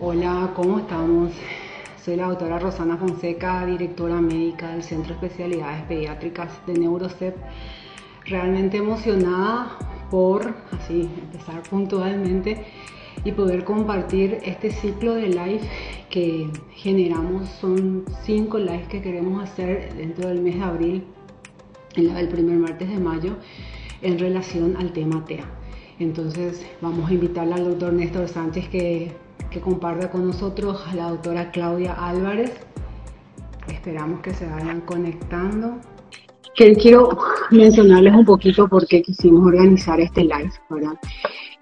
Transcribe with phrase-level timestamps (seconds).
[0.00, 1.32] Hola, ¿cómo estamos?
[2.04, 7.36] Soy la doctora Rosana Fonseca, directora médica del Centro de Especialidades Pediátricas de Neurocep.
[8.24, 9.76] Realmente emocionada
[10.08, 12.64] por así empezar puntualmente
[13.24, 15.62] y poder compartir este ciclo de live
[16.10, 17.48] que generamos.
[17.48, 21.04] Son cinco lives que queremos hacer dentro del mes de abril,
[21.96, 23.32] el primer martes de mayo,
[24.02, 25.44] en relación al tema TEA.
[25.98, 31.10] Entonces vamos a invitarle al doctor Néstor Sánchez que que comparta con nosotros a la
[31.10, 32.52] doctora Claudia Álvarez.
[33.68, 35.78] Esperamos que se vayan conectando.
[36.54, 37.16] Que quiero
[37.50, 40.98] mencionarles un poquito por qué quisimos organizar este live, ¿verdad?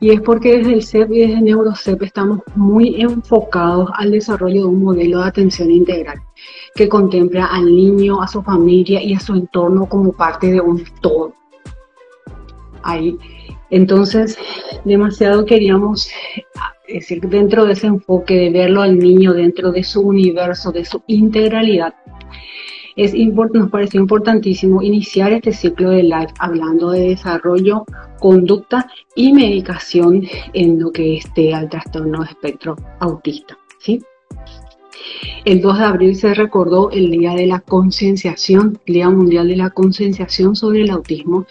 [0.00, 4.66] Y es porque desde el CEP y desde NeuroCEP estamos muy enfocados al desarrollo de
[4.66, 6.20] un modelo de atención integral
[6.74, 10.84] que contempla al niño, a su familia y a su entorno como parte de un
[11.00, 11.32] todo.
[12.82, 13.18] Ahí.
[13.70, 14.38] Entonces,
[14.84, 16.08] demasiado queríamos
[16.88, 20.84] es decir, dentro de ese enfoque de verlo al niño dentro de su universo, de
[20.84, 21.94] su integralidad,
[22.96, 27.84] es nos parece importantísimo iniciar este ciclo de live hablando de desarrollo,
[28.18, 33.58] conducta y medicación en lo que esté al trastorno de espectro autista.
[33.78, 34.02] ¿sí?
[35.44, 39.70] El 2 de abril se recordó el Día de la Concienciación, Día Mundial de la
[39.70, 41.46] Concienciación sobre el Autismo,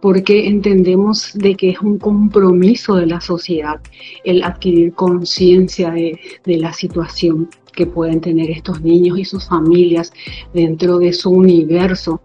[0.00, 3.80] porque entendemos de que es un compromiso de la sociedad
[4.24, 10.12] el adquirir conciencia de, la situación que pueden tener estos niños y sus familias
[10.54, 12.22] dentro de su universo.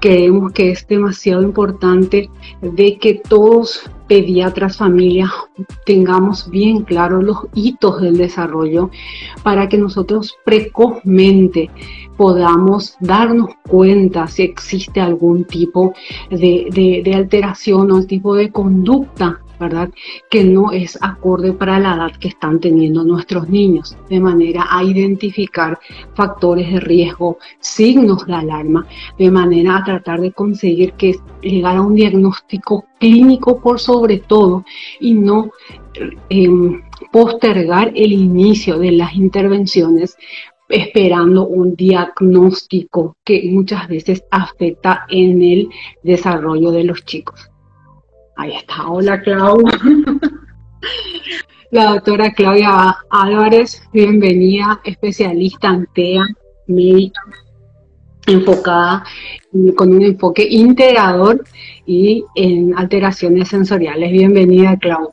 [0.00, 2.28] Creemos que es demasiado importante
[2.60, 5.30] de que todos pediatras, familias,
[5.86, 8.90] tengamos bien claros los hitos del desarrollo
[9.42, 11.70] para que nosotros precozmente
[12.16, 15.94] podamos darnos cuenta si existe algún tipo
[16.30, 19.90] de, alteración o tipo de conducta ¿verdad?
[20.28, 24.82] Que no es acorde para la edad que están teniendo nuestros niños, de manera a
[24.82, 25.78] identificar
[26.14, 28.84] factores de riesgo, signos de alarma,
[29.18, 34.64] de manera a tratar de conseguir que llegar a un diagnóstico clínico por sobre todo
[34.98, 35.52] y no
[36.28, 36.82] em,
[37.12, 40.16] postergar el inicio de las intervenciones
[40.72, 45.68] esperando un diagnóstico que muchas veces afecta en el
[46.02, 47.50] desarrollo de los chicos.
[48.36, 48.88] Ahí está.
[48.88, 49.58] Hola, Clau.
[51.70, 56.24] La doctora Claudia Álvarez, bienvenida, especialista en TEA,
[56.66, 57.20] médica,
[58.26, 59.04] enfocada
[59.76, 61.44] con un enfoque integrador
[61.86, 64.10] y en alteraciones sensoriales.
[64.10, 65.12] Bienvenida, Clau.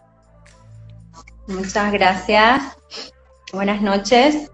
[1.47, 2.77] Muchas gracias.
[3.51, 4.49] Buenas noches.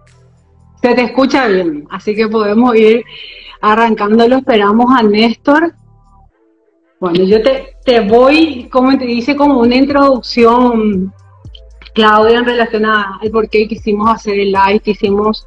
[0.82, 3.04] Se te escucha bien, así que podemos ir
[3.60, 4.36] arrancándolo.
[4.36, 5.74] Esperamos a Néstor
[6.98, 11.12] bueno, yo te, te voy, como te dice, como una introducción,
[11.94, 15.46] Claudia, en relación al por qué quisimos hacer el live, quisimos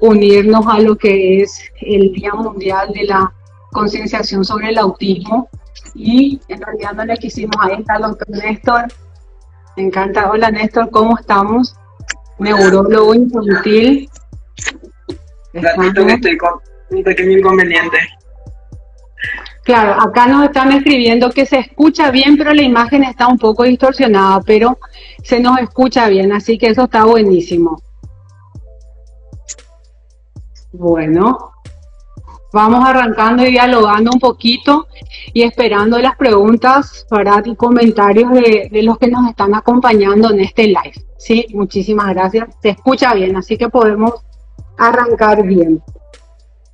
[0.00, 3.30] unirnos a lo que es el Día Mundial de la
[3.72, 5.50] Concienciación sobre el Autismo.
[5.94, 8.84] Y en realidad no le quisimos, ahí está el doctor Néstor.
[9.76, 10.30] Me encanta.
[10.30, 11.76] Hola Néstor, ¿cómo estamos?
[12.38, 14.08] Neurólogo infantil.
[15.56, 16.50] Estoy con
[16.90, 17.98] un pequeño inconveniente.
[19.66, 23.64] Claro, acá nos están escribiendo que se escucha bien, pero la imagen está un poco
[23.64, 24.78] distorsionada, pero
[25.24, 27.82] se nos escucha bien, así que eso está buenísimo.
[30.70, 31.52] Bueno,
[32.52, 34.86] vamos arrancando y dialogando un poquito
[35.32, 37.04] y esperando las preguntas
[37.44, 40.94] y comentarios de, de los que nos están acompañando en este live.
[41.18, 42.50] Sí, muchísimas gracias.
[42.62, 44.24] Se escucha bien, así que podemos
[44.78, 45.82] arrancar bien.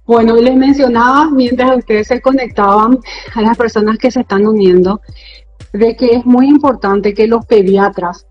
[0.04, 2.98] Bueno, les mencionaba mientras ustedes se conectaban
[3.34, 5.00] a las personas que se están uniendo,
[5.72, 8.26] de que es muy importante que los pediatras,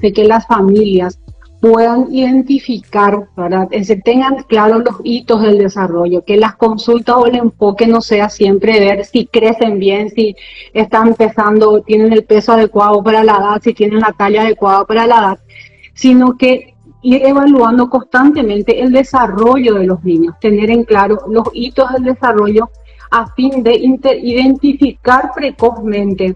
[0.00, 1.18] de que las familias
[1.60, 3.68] puedan identificar, ¿verdad?
[3.70, 8.28] que tengan claros los hitos del desarrollo, que las consultas o el enfoque no sea
[8.28, 10.36] siempre ver si crecen bien, si
[10.74, 15.06] están empezando, tienen el peso adecuado para la edad, si tienen la talla adecuada para
[15.06, 15.38] la edad,
[15.94, 16.73] sino que
[17.04, 22.70] ir evaluando constantemente el desarrollo de los niños, tener en claro los hitos del desarrollo
[23.10, 26.34] a fin de identificar precozmente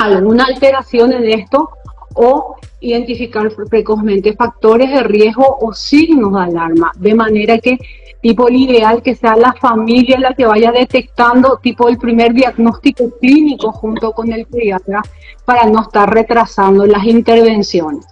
[0.00, 1.70] alguna alteración en esto
[2.14, 7.78] o identificar precozmente factores de riesgo o signos de alarma, de manera que
[8.20, 13.10] tipo el ideal que sea la familia la que vaya detectando tipo el primer diagnóstico
[13.20, 15.02] clínico junto con el pediatra
[15.44, 18.06] para no estar retrasando las intervenciones.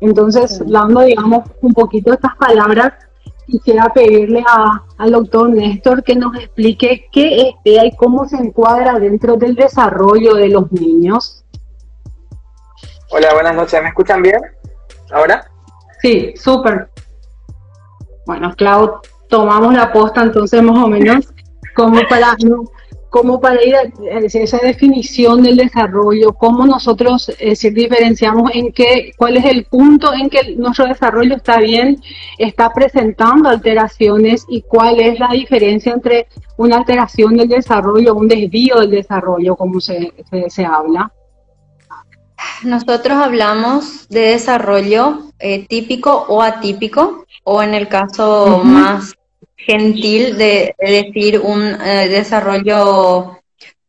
[0.00, 2.92] Entonces, dando, digamos, un poquito estas palabras,
[3.46, 4.44] quisiera pedirle
[4.98, 10.34] al doctor Néstor que nos explique qué es y cómo se encuadra dentro del desarrollo
[10.34, 11.44] de los niños.
[13.10, 13.82] Hola, buenas noches.
[13.82, 14.40] ¿Me escuchan bien?
[15.10, 15.50] ¿Ahora?
[16.02, 16.90] Sí, súper.
[18.26, 21.32] Bueno, Clau, tomamos la posta entonces más o menos
[21.74, 22.36] como para
[23.10, 29.36] como para ir a esa definición del desarrollo, cómo nosotros es diferenciamos en qué, cuál
[29.36, 32.00] es el punto en que nuestro desarrollo está bien,
[32.38, 38.80] está presentando alteraciones y cuál es la diferencia entre una alteración del desarrollo, un desvío
[38.80, 40.12] del desarrollo, como se,
[40.48, 41.12] se, habla.
[42.62, 49.17] Nosotros hablamos de desarrollo eh, típico o atípico, o en el caso más
[49.58, 53.38] gentil de, decir un eh, desarrollo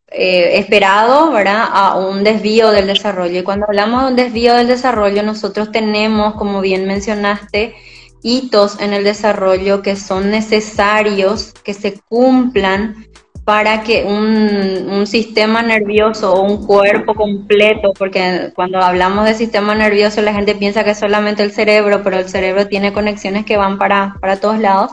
[0.08, 1.68] eh, esperado, ¿verdad?
[1.72, 3.40] A un desvío del desarrollo.
[3.40, 7.76] Y cuando hablamos de un desvío del desarrollo, nosotros tenemos, como bien mencionaste,
[8.22, 13.08] hitos en el desarrollo que son necesarios que se cumplan
[13.50, 19.74] para que un, un, sistema nervioso o un cuerpo completo, porque cuando hablamos de sistema
[19.74, 23.58] nervioso la gente piensa que es solamente el cerebro, pero el cerebro tiene conexiones que
[23.58, 24.92] van para, para todos lados.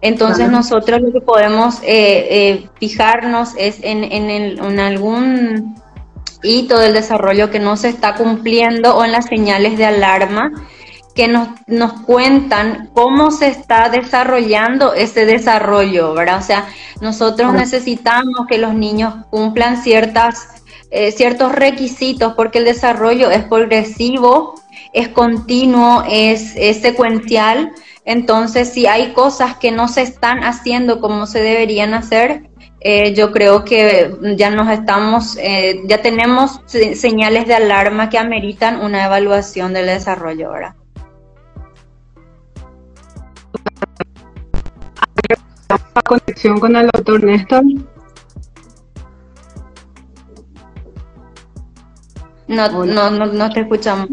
[0.00, 5.76] Entonces nosotros lo que podemos eh, eh, fijarnos es en, en, algún
[6.42, 10.50] hito del desarrollo que no se está cumpliendo o en las señales de alarma
[11.20, 16.38] que nos, nos cuentan cómo se está desarrollando ese desarrollo, ¿verdad?
[16.38, 16.66] O sea,
[17.02, 24.54] nosotros necesitamos que los niños cumplan ciertas, eh, ciertos requisitos porque el desarrollo es progresivo,
[24.94, 27.70] es continuo, es, es secuencial
[28.04, 32.48] entonces, si hay cosas que no se están haciendo como se deberían hacer,
[32.80, 38.80] eh, yo creo que ya nos estamos, eh, ya tenemos señales de alarma que ameritan
[38.80, 40.79] una evaluación del desarrollo ahora.
[46.04, 47.64] Conexión con el doctor Néstor?
[52.48, 54.08] No, no, no, no te escuchamos.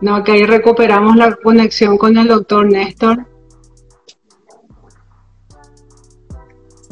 [0.00, 3.26] No, que ahí recuperamos la conexión con el doctor Néstor.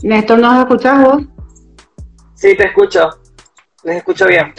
[0.03, 1.23] Néstor, ¿nos escuchas vos?
[2.35, 3.09] Sí, te escucho.
[3.85, 4.53] Les escucho bien.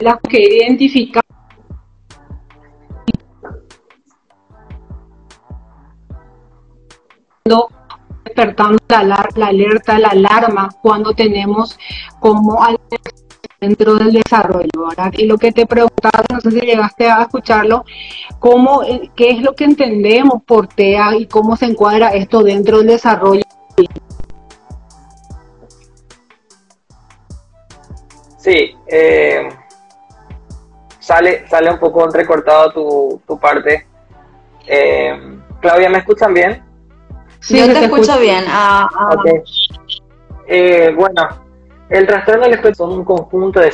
[0.00, 1.24] La que identificar
[8.24, 11.78] despertando la, la, alerta, la alarma, cuando tenemos
[12.18, 12.58] como
[13.60, 15.12] dentro del desarrollo, ¿verdad?
[15.12, 17.84] Y lo que te preguntaba, no sé si llegaste a escucharlo,
[18.38, 22.78] cómo, eh, qué es lo que entendemos por TEA y cómo se encuadra esto dentro
[22.78, 23.42] del desarrollo.
[28.38, 29.50] Sí, eh,
[30.98, 33.86] sale, sale un poco entrecortado tu, tu parte.
[34.66, 36.73] Eh, Claudia, ¿me escuchan bien?
[37.44, 38.42] Sí, Yo te, escucho, bien.
[38.48, 39.16] Ah, ah.
[40.96, 41.28] bueno,
[41.90, 43.70] el trastorno del espectro son un conjunto de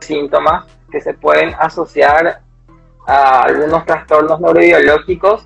[0.00, 2.40] síntomas que se pueden asociar
[3.06, 5.44] a algunos trastornos neurobiológicos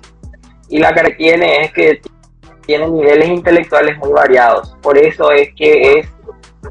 [0.69, 2.01] y la que tiene es que
[2.65, 4.75] tiene niveles intelectuales muy variados.
[4.81, 6.09] Por eso es que es,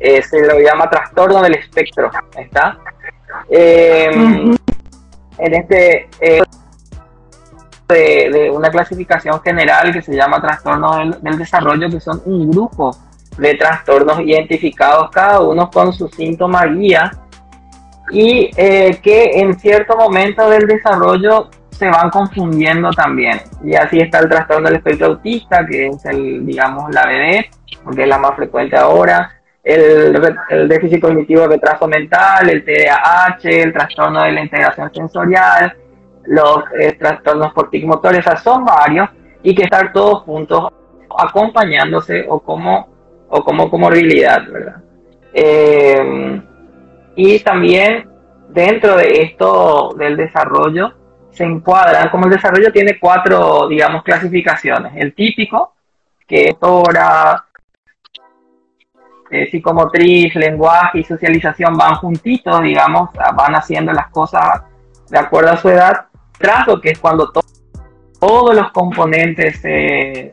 [0.01, 2.11] eh, se lo llama trastorno del espectro.
[2.37, 2.77] ¿Está?
[3.51, 4.57] Em,
[5.39, 6.09] en este
[7.89, 12.97] eh, de, una clasificación general que se llama trastorno del desarrollo, que son un grupo
[13.39, 17.13] de trastornos identificados, cada uno con su síntoma guía,
[18.11, 23.41] y eh, que en cierto momento del desarrollo se van confundiendo también.
[23.63, 27.45] Y así está el trastorno del espectro autista, que es el, digamos, la BD,
[27.85, 29.31] porque es la más frecuente ahora,
[29.63, 35.77] el, el déficit cognitivo de retraso mental, el TDAH, el trastorno de la integración sensorial,
[36.27, 39.09] los eh, trastornos por motores, son varios,
[39.43, 40.73] y que estar todos juntos
[41.19, 42.97] acompañándose o como
[43.29, 44.77] o como comorbilidad, ¿verdad?
[45.33, 46.43] Eh,
[47.17, 48.09] y también
[48.49, 50.93] dentro de esto del desarrollo
[51.31, 54.93] se encuadran, como el desarrollo tiene cuatro, digamos, clasificaciones.
[54.97, 55.75] El típico,
[56.27, 57.45] que es ahora
[59.31, 64.63] eh, psicomotriz, lenguaje y socialización van juntitos, digamos, van haciendo las cosas
[65.11, 66.06] de acuerdo a su edad.
[66.39, 67.31] Trazo, que es cuando
[68.19, 70.33] todos los componentes se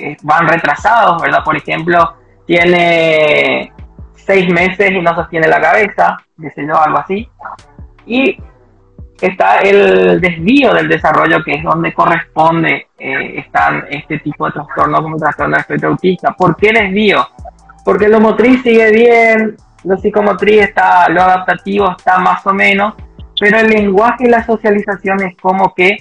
[0.00, 1.44] eh, van retrasados, ¿verdad?
[1.44, 2.14] Por ejemplo,
[2.46, 3.72] tiene
[4.14, 7.28] seis meses y no sostiene la cabeza, yo, algo así.
[8.06, 8.36] Y
[9.20, 15.00] está el desvío del desarrollo, que es donde corresponde eh, están este tipo de trastornos
[15.00, 16.32] como el trastorno de espectro autista.
[16.32, 17.28] ¿Por qué desvío?
[17.84, 22.94] Porque lo motriz sigue bien, lo psicomotriz está, lo adaptativo está más o menos,
[23.40, 25.96] pero el lenguaje y la socialización es como que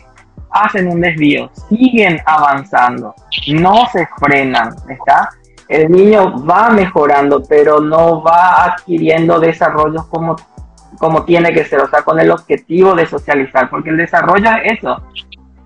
[0.51, 3.15] hacen un desvío, siguen avanzando,
[3.47, 5.29] no se frenan, ¿está?
[5.69, 10.35] el niño va mejorando, pero no va adquiriendo desarrollos como,
[10.97, 14.79] como tiene que ser, o sea, con el objetivo de socializar, porque el desarrollo es
[14.79, 15.01] eso.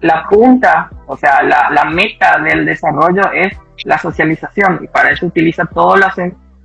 [0.02, 5.26] La punta, o sea, la, la meta del desarrollo es la socialización y para eso
[5.26, 6.08] utiliza todo lo,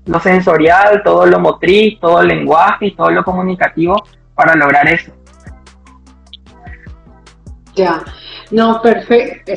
[0.07, 4.03] lo sensorial, todo lo motriz, todo el lenguaje y todo lo comunicativo
[4.39, 5.11] para lograr eso.
[7.75, 8.05] Ya,
[8.53, 9.53] no, perfecto.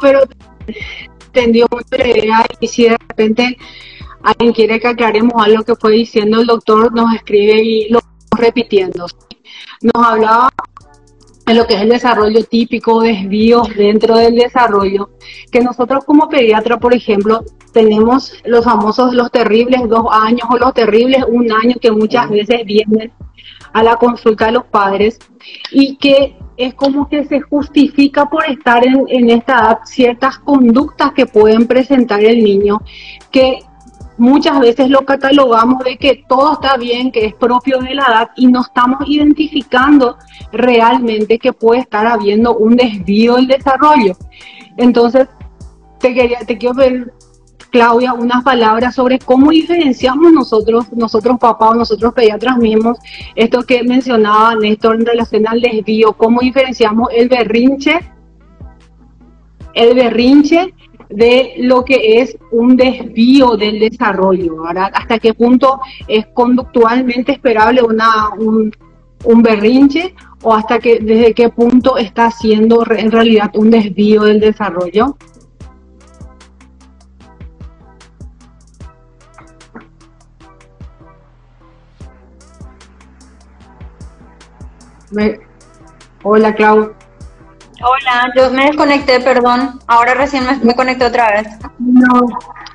[0.00, 0.20] Pero
[1.26, 3.58] entendió mucha idea y si de repente
[4.22, 8.00] alguien quiere que aclaremos algo que fue diciendo el doctor, nos escribe y lo
[8.38, 9.06] repitiendo.
[9.82, 10.48] Nos hablaba
[11.52, 15.10] de lo que es el desarrollo típico, desvíos dentro del desarrollo,
[15.50, 20.72] que nosotros como pediatra, por ejemplo, tenemos los famosos los terribles dos años o los
[20.72, 23.12] terribles un año que muchas veces vienen
[23.72, 25.18] a la consulta de los padres
[25.70, 31.12] y que es como que se justifica por estar en, en esta edad ciertas conductas
[31.12, 32.82] que pueden presentar el niño
[33.30, 33.60] que
[34.18, 38.30] muchas veces lo catalogamos de que todo está bien, que es propio de la edad
[38.36, 40.16] y no estamos identificando
[40.52, 44.16] realmente que puede estar habiendo un desvío del desarrollo.
[44.76, 45.28] Entonces,
[45.98, 47.12] te, quería, te quiero ver,
[47.70, 52.98] Claudia, unas palabras sobre cómo diferenciamos nosotros, nosotros papás, nosotros pediatras mismos,
[53.34, 57.98] esto que mencionaba Néstor en relación al desvío, cómo diferenciamos el berrinche,
[59.74, 60.74] el berrinche
[61.14, 68.30] de lo que es un desvío del desarrollo, Hasta qué punto es conductualmente esperable una,
[68.38, 68.72] un,
[69.24, 74.40] un berrinche o hasta que desde qué punto está siendo en realidad un desvío del
[74.40, 75.16] desarrollo.
[86.22, 86.94] Hola, Clau.
[87.84, 89.80] Hola, yo me desconecté, perdón.
[89.88, 91.48] Ahora recién me, conecté otra vez.
[91.80, 92.28] No,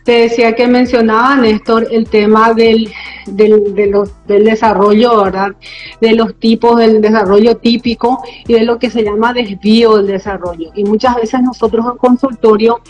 [0.03, 2.91] te decía que mencionaba, Néstor, el tema del,
[3.25, 5.51] del, del desarrollo, ¿verdad?
[6.01, 10.71] De los tipos del desarrollo típico y de lo que se llama desvío del desarrollo.
[10.75, 12.81] Y muchas veces nosotros en consultorio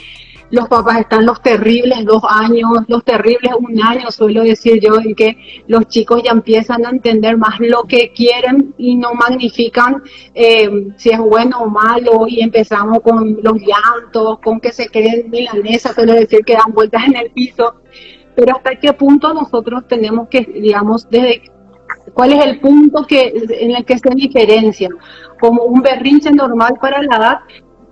[0.50, 5.14] los papás están los terribles dos años, los terribles un año, suelo decir yo, en
[5.16, 5.38] que
[5.68, 11.10] los chicos ya empiezan a entender más lo que quieren y no magnifican eh, si
[11.10, 16.14] es bueno o malo y empezamos con los llantos, con que se creen milanesas, suelo
[16.14, 17.76] decir que dan vueltas en el piso,
[18.36, 21.42] pero hasta qué punto nosotros tenemos que, digamos, desde
[22.14, 24.90] cuál es el punto que en el que se diferencia
[25.40, 27.40] como un berrinche normal para la edad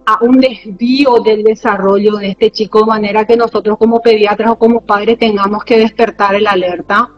[0.05, 4.59] a un desvío del desarrollo de este chico de manera que nosotros como pediatras o
[4.59, 7.09] como padres tengamos que despertar el alerta?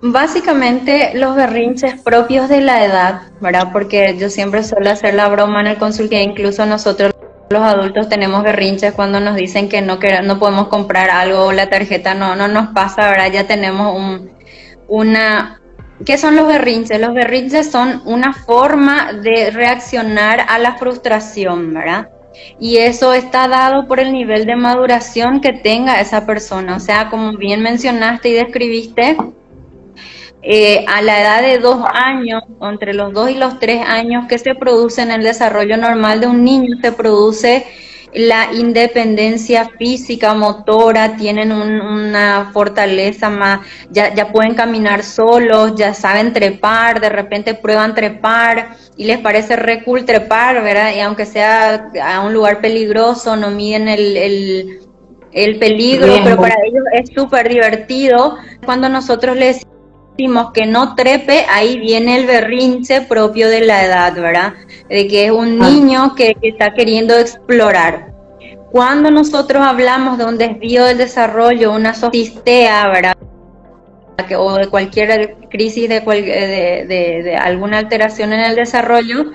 [0.00, 3.70] Básicamente los berrinches propios de la edad, ¿verdad?
[3.72, 7.12] Porque yo siempre suelo hacer la broma en el consultorio, incluso nosotros
[7.50, 11.52] los adultos tenemos berrinches cuando nos dicen que no, que no podemos comprar algo o
[11.52, 13.32] la tarjeta no, no nos pasa, ¿verdad?
[13.32, 14.30] Ya tenemos un,
[14.86, 15.60] una,
[16.04, 17.00] ¿Qué son los berrinches?
[17.00, 22.08] Los berrinches son una forma de reaccionar a la frustración, ¿verdad?
[22.60, 26.76] Y eso está dado por el nivel de maduración que tenga esa persona.
[26.76, 29.16] O sea, como bien mencionaste y describiste,
[30.42, 34.38] eh, a la edad de dos años, entre los dos y los tres años que
[34.38, 37.66] se produce en el desarrollo normal de un niño, se produce
[38.14, 43.60] la independencia física, motora, tienen una fortaleza más,
[43.90, 49.56] ya, ya pueden caminar solos, ya saben trepar, de repente prueban trepar y les parece
[49.56, 50.92] re cool trepar, ¿verdad?
[50.96, 54.80] Y aunque sea a un lugar peligroso, no miden el,
[55.32, 58.38] el, peligro, pero para ellos es súper divertido.
[58.64, 59.64] Cuando nosotros les
[60.18, 64.54] decimos que no trepe, ahí viene el berrinche propio de la edad, ¿verdad?
[64.88, 65.70] De que es un ah.
[65.70, 68.12] niño que, está queriendo explorar.
[68.72, 73.16] Cuando nosotros hablamos de un desvío del desarrollo, una sofistea, ¿verdad?
[74.36, 79.26] o de cualquier crisis de, de, de, alguna alteración en el desarrollo,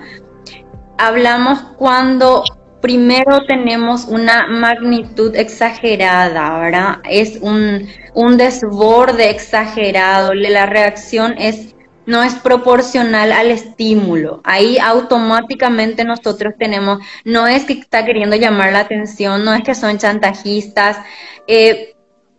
[0.98, 2.44] hablamos cuando
[2.84, 6.98] primero tenemos una magnitud exagerada, ¿verdad?
[7.08, 11.34] Es un, un desborde exagerado, la reacción
[12.04, 14.42] no es proporcional al estímulo.
[14.44, 19.74] Ahí automáticamente nosotros tenemos, no es que está queriendo llamar la atención, no es que
[19.74, 20.98] son chantajistas.
[21.46, 21.93] Eh,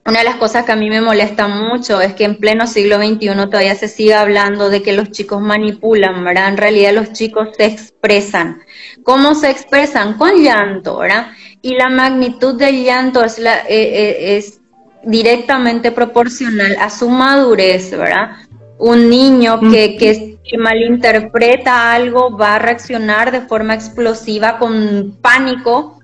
[0.07, 2.97] una de las cosas que a mí me molesta mucho es que en pleno siglo
[2.97, 6.49] XXI todavía se siga hablando de que los chicos manipulan, ¿verdad?
[6.49, 8.61] En realidad los chicos se expresan.
[9.01, 10.15] ¿Cómo se expresan?
[10.15, 11.31] Con llanto, ¿verdad?
[11.63, 14.61] Y la magnitud del llanto es, la, eh, eh, es
[15.03, 18.37] directamente proporcional a su madurez, ¿verdad?
[18.77, 25.94] Un niño que, que, que, malinterpreta algo va a reaccionar de forma explosiva con pánico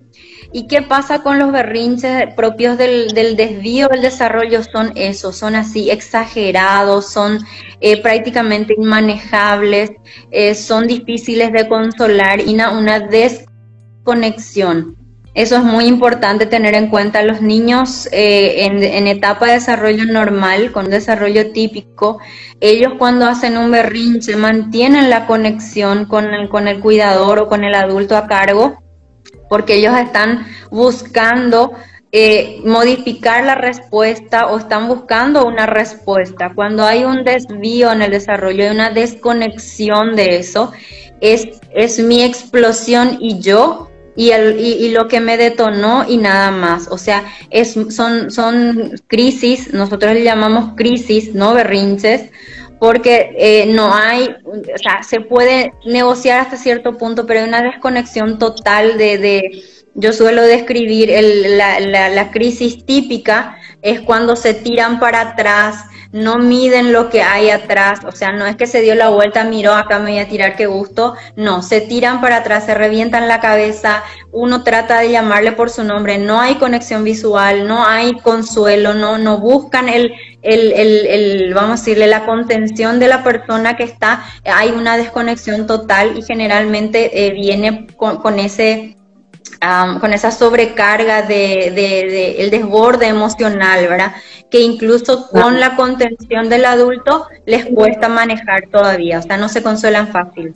[0.54, 4.64] ¿Y qué pasa con los berrinches propios del, desvío del desarrollo?
[4.64, 7.40] Son esos, son así exagerados, son
[7.80, 9.92] eh, prácticamente inmanejables,
[10.30, 14.98] eh, son difíciles de consolar y una, una desconexión.
[15.34, 17.24] Eso es muy importante tener en cuenta.
[17.24, 22.20] Los niños eh, en, etapa de desarrollo normal, con desarrollo típico,
[22.60, 27.64] ellos cuando hacen un berrinche mantienen la conexión con el, con el cuidador o con
[27.64, 28.81] el adulto a cargo,
[29.52, 31.74] porque ellos están buscando
[32.14, 36.54] eh, modificar la respuesta o están buscando una respuesta.
[36.56, 40.72] Cuando hay un desvío en el desarrollo, hay una desconexión de eso,
[41.20, 46.52] es, es mi explosión y yo y, el, y, lo que me detonó y nada
[46.52, 46.88] más.
[46.88, 52.32] O sea, es, son, son crisis, nosotros le llamamos crisis, no berrinches,
[52.82, 57.62] porque eh, no hay, o sea, se puede negociar hasta cierto punto, pero hay una
[57.62, 64.36] desconexión total de, de yo suelo describir el, la, la, la crisis típica, es cuando
[64.36, 68.68] se tiran para atrás, no miden lo que hay atrás, o sea, no es que
[68.68, 72.20] se dio la vuelta, miró, acá me voy a tirar, qué gusto, no, se tiran
[72.20, 76.56] para atrás, se revientan la cabeza, uno trata de llamarle por su nombre, no hay
[76.56, 82.26] conexión visual, no hay consuelo, no, no buscan el, el, el, vamos a decirle, la
[82.26, 88.18] contención de la persona que está, hay una desconexión total y generalmente eh, viene con,
[88.18, 88.98] con ese
[90.00, 94.14] con esa sobrecarga de, de, el desborde emocional, ¿verdad?
[94.50, 99.62] Que incluso con la contención del adulto les cuesta manejar todavía, o sea, no se
[99.62, 100.56] consuelan fácil.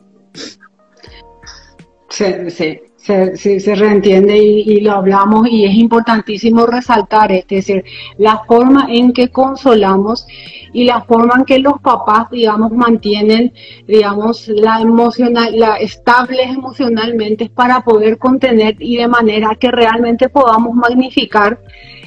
[2.10, 7.84] Sí, sí se, se, reentiende y, lo hablamos y es importantísimo resaltar, es decir,
[8.18, 10.26] la forma en que consolamos
[10.74, 13.54] y la forma en que los papás, digamos, mantienen,
[13.88, 20.74] digamos, la emocional, la estables emocionalmente para poder contener y de manera que realmente podamos
[20.74, 21.60] magnificar,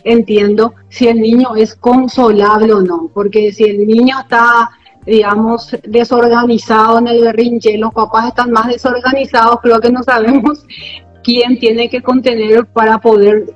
[0.03, 4.71] entiendo, si el niño es consolable o no, porque si el niño está
[5.09, 10.67] digamos, desorganizado en el berrinche, los papás están más desorganizados, creo que no sabemos
[11.25, 13.55] quién tiene que contener para poder,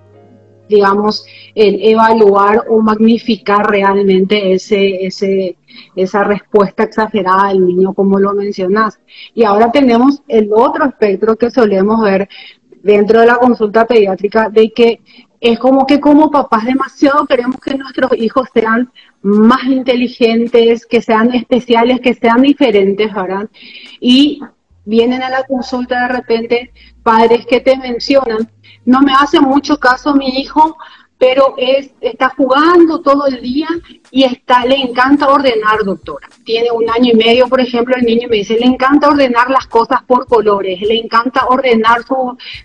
[0.68, 5.56] digamos, evaluar o magnificar realmente ese, ese,
[5.94, 8.98] esa respuesta exagerada del niño, como lo mencionas.
[9.34, 12.28] Y ahora tenemos el otro espectro que solemos ver
[12.82, 15.00] dentro de la consulta pediátrica, de que
[15.42, 21.34] es como que como papás demasiado queremos que nuestros hijos sean más inteligentes, que sean
[21.34, 23.48] especiales, que sean diferentes, ¿verdad?
[24.00, 24.40] Y
[24.84, 28.48] vienen a la consulta de repente padres que te mencionan,
[28.84, 30.76] no me hace mucho caso mi hijo,
[31.18, 33.68] pero es, está jugando todo el día
[34.12, 36.28] y está, le encanta ordenar, doctora.
[36.44, 39.66] Tiene un año y medio, por ejemplo, el niño me dice, le encanta ordenar las
[39.66, 42.02] cosas por colores, le encanta ordenar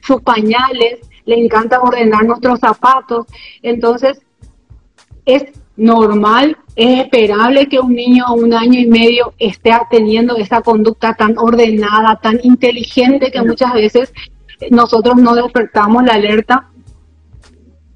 [0.01, 3.27] sus pañales, le encanta ordenar nuestros zapatos.
[3.61, 4.19] Entonces,
[5.25, 5.43] es
[5.75, 11.13] normal, es esperable que un niño a un año y medio esté teniendo esa conducta
[11.13, 14.13] tan ordenada, tan inteligente que muchas veces
[14.71, 16.69] nosotros no despertamos la alerta.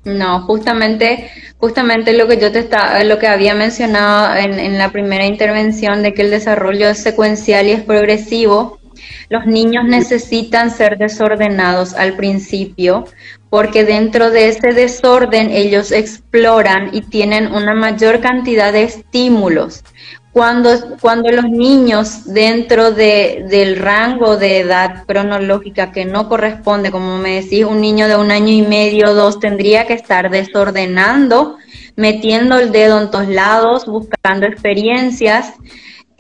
[0.04, 4.90] No, justamente, justamente lo que yo te estaba, lo que había mencionado en, en la
[4.90, 8.81] primera intervención de que el desarrollo es secuencial y es progresivo,
[9.30, 13.06] los niños necesitan ser desordenados al principio
[13.52, 19.84] porque dentro de ese desorden ellos exploran y tienen una mayor cantidad de estímulos.
[20.32, 20.70] Cuando,
[21.02, 27.42] cuando los niños dentro de, del rango de edad cronológica que no corresponde, como me
[27.42, 31.58] decís, un niño de un año y medio, dos, tendría que estar desordenando,
[31.98, 35.56] metiendo el dedo en todos lados, buscando experiencias,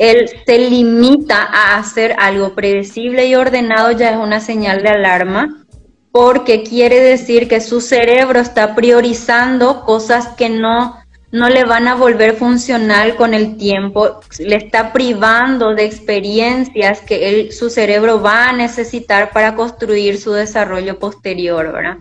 [0.01, 5.63] él se limita a hacer algo predecible y ordenado, ya es una señal de alarma,
[6.11, 10.97] porque quiere decir que su cerebro está priorizando cosas que no,
[11.31, 17.29] no le van a volver funcional con el tiempo, le está privando de experiencias que
[17.29, 21.97] él, su cerebro va a necesitar para construir su desarrollo posterior, ¿verdad?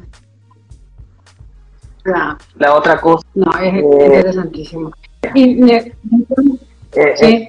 [2.57, 3.27] La, otra cosa.
[3.35, 4.91] No, es eh, interesantísimo.
[5.35, 7.49] Eh, sí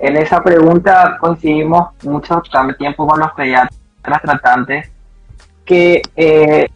[0.00, 2.42] en esa pregunta coincidimos mucho
[2.78, 4.90] tiempo con los pediatras tratantes
[5.64, 6.68] que eh,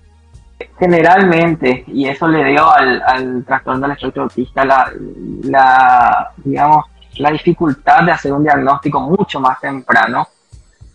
[0.79, 8.13] generalmente, y eso le dio al, trastorno del espectro autista la, digamos, la dificultad de
[8.13, 10.29] hacer un diagnóstico mucho más temprano,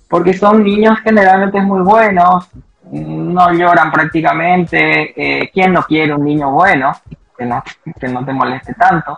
[0.08, 2.50] porque son niños generalmente muy buenos,
[2.92, 6.94] no lloran prácticamente, eh, ¿quién no quiere un niño bueno?
[7.38, 7.64] Que no,
[8.00, 9.18] que no te moleste tanto.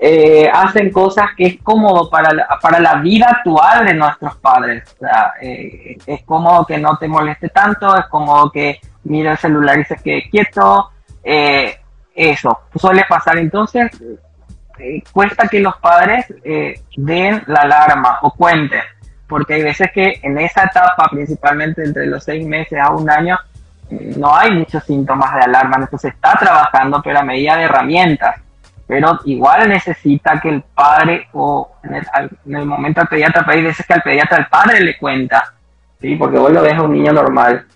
[0.00, 4.96] Eh, hacen cosas que es cómodo para la, para la vida actual de nuestros padres.
[5.40, 9.84] Eh, es cómodo que no te moleste tanto, es cómodo que mira el celular y
[9.84, 10.90] se quede quieto,
[11.24, 11.80] eh,
[12.14, 13.38] eso suele pasar.
[13.38, 13.90] Entonces,
[15.12, 16.26] cuesta que los padres
[16.96, 18.82] den la alarma o cuenten,
[19.26, 23.36] porque hay veces que en esa etapa, principalmente entre los seis meses a un año,
[23.90, 28.36] no hay muchos síntomas de alarma, entonces está trabajando, pero a medida de herramientas.
[28.88, 33.92] Pero igual necesita que el padre o en el, momento al pediatra, hay veces que
[33.92, 35.44] al pediatra el padre le cuenta,
[36.00, 36.16] ¿sí?
[36.16, 37.66] porque vos lo ves a un niño normal.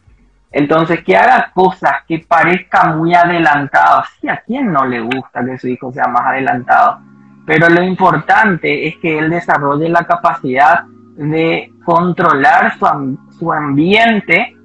[0.50, 4.04] Entonces, que haga cosas que parezca muy adelantado.
[4.20, 7.00] Sí, a quién no le gusta que su hijo sea más adelantado.
[7.46, 10.84] Pero lo importante es que él desarrolle la capacidad
[11.16, 14.56] de controlar su, su ambiente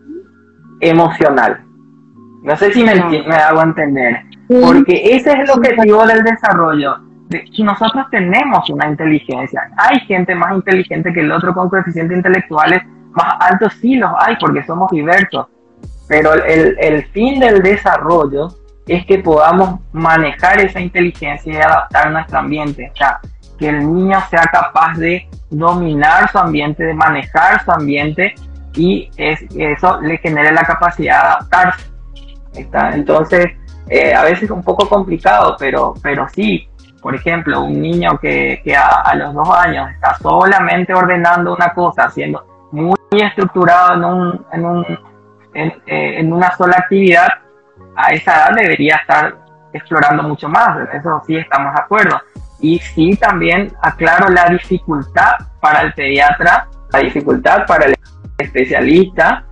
[0.80, 1.62] emocional.
[2.44, 6.98] No sé si me, me hago entender, porque ese es el objetivo del desarrollo.
[7.30, 9.70] De, nosotros tenemos una inteligencia.
[9.78, 14.36] Hay gente más inteligente que el otro con coeficientes intelectuales más altos, sí los hay,
[14.40, 15.48] porque somos diversos.
[16.08, 18.50] Pero el, el fin del desarrollo
[18.88, 22.92] es que podamos manejar esa inteligencia y adaptar nuestro ambiente.
[22.94, 23.20] O sea,
[23.58, 28.36] que el niño sea capaz de dominar su ambiente, de manejar su ambiente
[28.76, 31.88] y es, eso le genera la capacidad de adaptarse.
[32.94, 33.48] Entonces,
[33.90, 36.68] eh, a veces es un poco complicado, pero, pero sí,
[37.02, 42.10] por ejemplo, un niño que, que a, los dos años está solamente ordenando una cosa,
[42.10, 44.86] siendo muy estructurado en, un, en, un,
[45.54, 47.28] en, eh, en una sola actividad,
[47.96, 49.36] a esa edad debería estar
[49.74, 52.20] explorando mucho más, eso sí estamos de acuerdo.
[52.60, 57.96] Y sí también aclaro la dificultad para el pediatra, la dificultad para el
[58.38, 59.46] especialista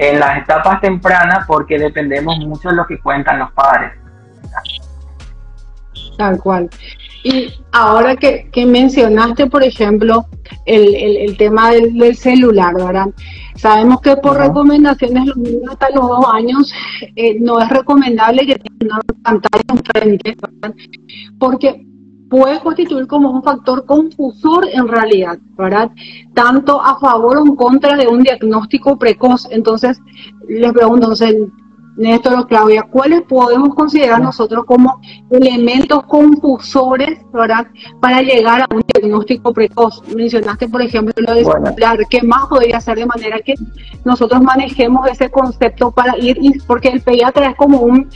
[0.00, 3.92] en las etapas tempranas porque dependemos mucho de lo que cuentan los padres.
[6.16, 6.70] Tal cual.
[7.22, 10.24] Y ahora que, mencionaste, por ejemplo,
[10.64, 13.08] el, tema del, celular, ¿verdad?
[13.56, 16.72] Sabemos que por recomendaciones los niños hasta los dos años
[17.14, 20.74] eh, no es recomendable que tengan una pantalla enfrente, ¿verdad?
[21.38, 21.86] Porque
[22.30, 25.90] puede constituir como un factor confusor en realidad, ¿verdad?
[26.32, 29.48] Tanto a favor o en contra de un diagnóstico precoz.
[29.50, 30.00] Entonces,
[30.48, 31.34] les pregunto, entonces,
[31.96, 37.66] Néstor o Claudia, ¿cuáles podemos considerar nosotros como elementos confusores, ¿verdad?
[38.00, 40.00] Para llegar a un diagnóstico precoz.
[40.14, 41.98] Mencionaste, por ejemplo, lo de celular.
[42.08, 43.54] ¿Qué más podría ser de manera que
[44.04, 48.08] nosotros manejemos ese concepto para ir, porque el pediatra es como un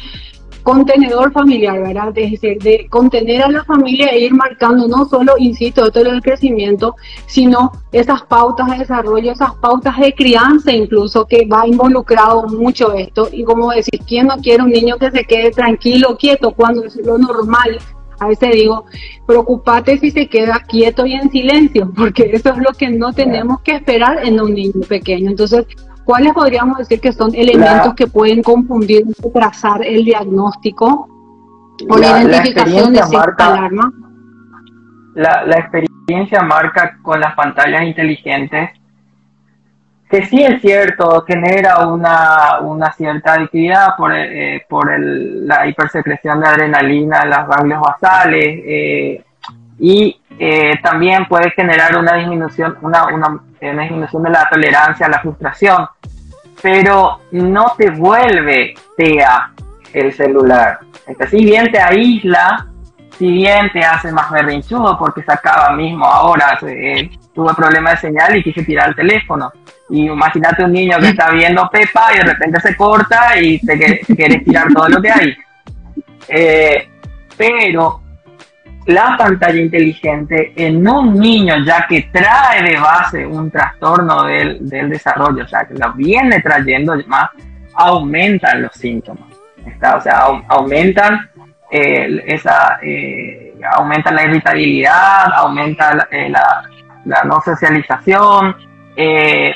[0.65, 2.09] contenedor familiar, ¿verdad?
[2.17, 6.23] Es decir, de contener a la familia e ir marcando no solo, insisto, todo el
[6.23, 6.97] crecimiento,
[7.27, 13.29] sino esas pautas de desarrollo, esas pautas de crianza incluso, que va involucrado mucho esto.
[13.31, 16.97] Y como decir, ¿quién no quiere un niño que se quede tranquilo, quieto, cuando es
[16.97, 17.79] lo normal?
[18.19, 18.87] A veces digo,
[19.27, 23.61] preocupate si se queda quieto y en silencio, porque eso es lo que no tenemos
[23.61, 25.29] que esperar en un niño pequeño.
[25.29, 25.67] Entonces,
[26.05, 31.09] ¿Cuáles podríamos decir que son elementos que pueden confundir, trazar el diagnóstico
[31.89, 33.93] o la, identificación de cierta alarma?
[35.15, 38.71] La, experiencia marca con las pantallas inteligentes
[40.11, 46.41] que sí es cierto, genera una, una cierta adictividad por, eh, por el, la hipersecreción
[46.41, 49.25] de adrenalina en las ganglios basales eh,
[49.79, 53.41] y eh, también puede generar una disminución, una, una,
[53.71, 55.89] una disminución de la tolerancia la frustración
[56.65, 59.53] pero no te vuelve TEA
[59.93, 60.79] el celular.
[61.31, 62.67] si bien te aísla,
[63.19, 67.97] si bien te hace más berrinchudo, porque se acaba mismo ahora, eh, tuve problema de
[67.99, 69.53] señal y quise tirar el teléfono.
[69.91, 74.01] Y imagínate un niño que está viendo Pepa y de repente se corta y te,
[74.17, 75.37] quieres tirar todo lo que hay.
[76.29, 76.89] Eh,
[77.37, 78.01] pero
[78.87, 85.45] la pantalla inteligente en un niño ya que trae de base un trastorno del, desarrollo,
[85.45, 87.31] o sea, que lo viene trayendo más,
[87.75, 89.29] aumentan los síntomas.
[89.67, 89.97] ¿está?
[89.97, 91.31] O sea, aumentan
[91.71, 96.63] eh, esa, eh, aumenta la irritabilidad, aumenta eh, la,
[97.07, 98.55] la, no socialización,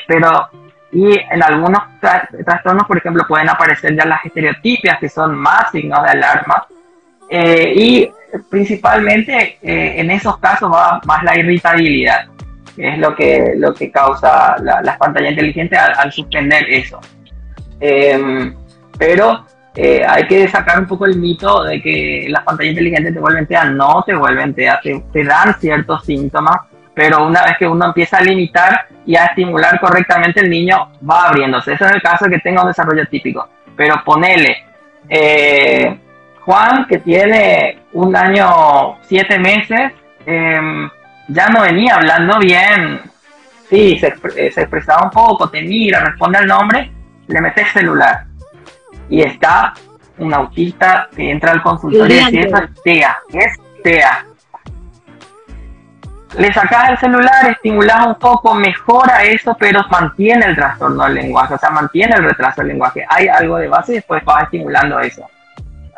[0.07, 0.49] pero
[0.91, 6.01] y en algunos trastornos, por ejemplo, pueden aparecer ya las estereotipias, que son más signos
[6.03, 6.65] de alarma,
[7.29, 8.09] y
[8.49, 12.27] principalmente eh, en esos casos va más la irritabilidad,
[12.75, 16.99] que es lo que, lo que causa las pantallas inteligentes al, suspender eso.
[17.79, 18.53] Em,
[18.97, 23.19] pero eh, hay que sacar un poco el mito de que las pantallas inteligentes te
[23.19, 26.57] vuelven TEA, no te vuelven TEA, te, te dan ciertos síntomas,
[26.93, 31.29] pero una vez que uno empieza a limitar y a estimular correctamente, el niño va
[31.29, 31.73] abriéndose.
[31.73, 34.57] Eso es el caso que tenga un desarrollo típico, pero ponele.
[35.07, 35.97] Eh,
[36.49, 39.91] Juan, que tiene un año, siete meses,
[40.25, 40.89] em,
[41.27, 43.01] ya no venía hablando bien.
[43.69, 46.91] Sí, se, eh, se, expresaba un poco, te mira, responde al nombre,
[47.27, 48.25] le metes celular.
[49.11, 49.75] y está
[50.17, 54.25] un autista que entra al consultorio y dice, es TEA, es TEA.
[56.35, 61.53] Le sacas el celular, estimulas un poco, mejora eso, pero mantiene el trastorno del lenguaje,
[61.53, 63.05] o sea, mantiene el retraso del lenguaje.
[63.07, 65.29] Hay algo de base y después vas estimulando eso.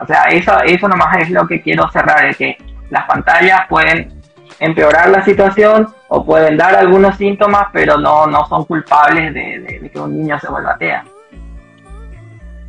[0.01, 2.57] O sea, eso, eso nomás es lo que quiero cerrar, es que
[2.89, 4.21] las pantallas pueden
[4.59, 9.99] empeorar la situación o pueden dar algunos síntomas, pero no, no son culpables de, que
[9.99, 11.03] un niño se vuelva TEA.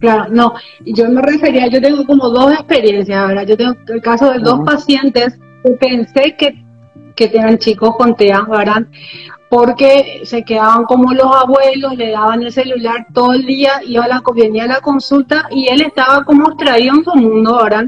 [0.00, 3.46] Claro, no, yo me refería, yo tengo como dos experiencias, ¿verdad?
[3.46, 6.64] Yo tengo el caso de dos pacientes que pensé que,
[7.14, 8.82] que eran chicos con TEA, ¿verdad?
[9.52, 14.08] Porque se quedaban como los abuelos, le daban el celular todo el día, iba a
[14.08, 17.84] la, venía a la consulta y él estaba como extraído en su mundo, ¿verdad?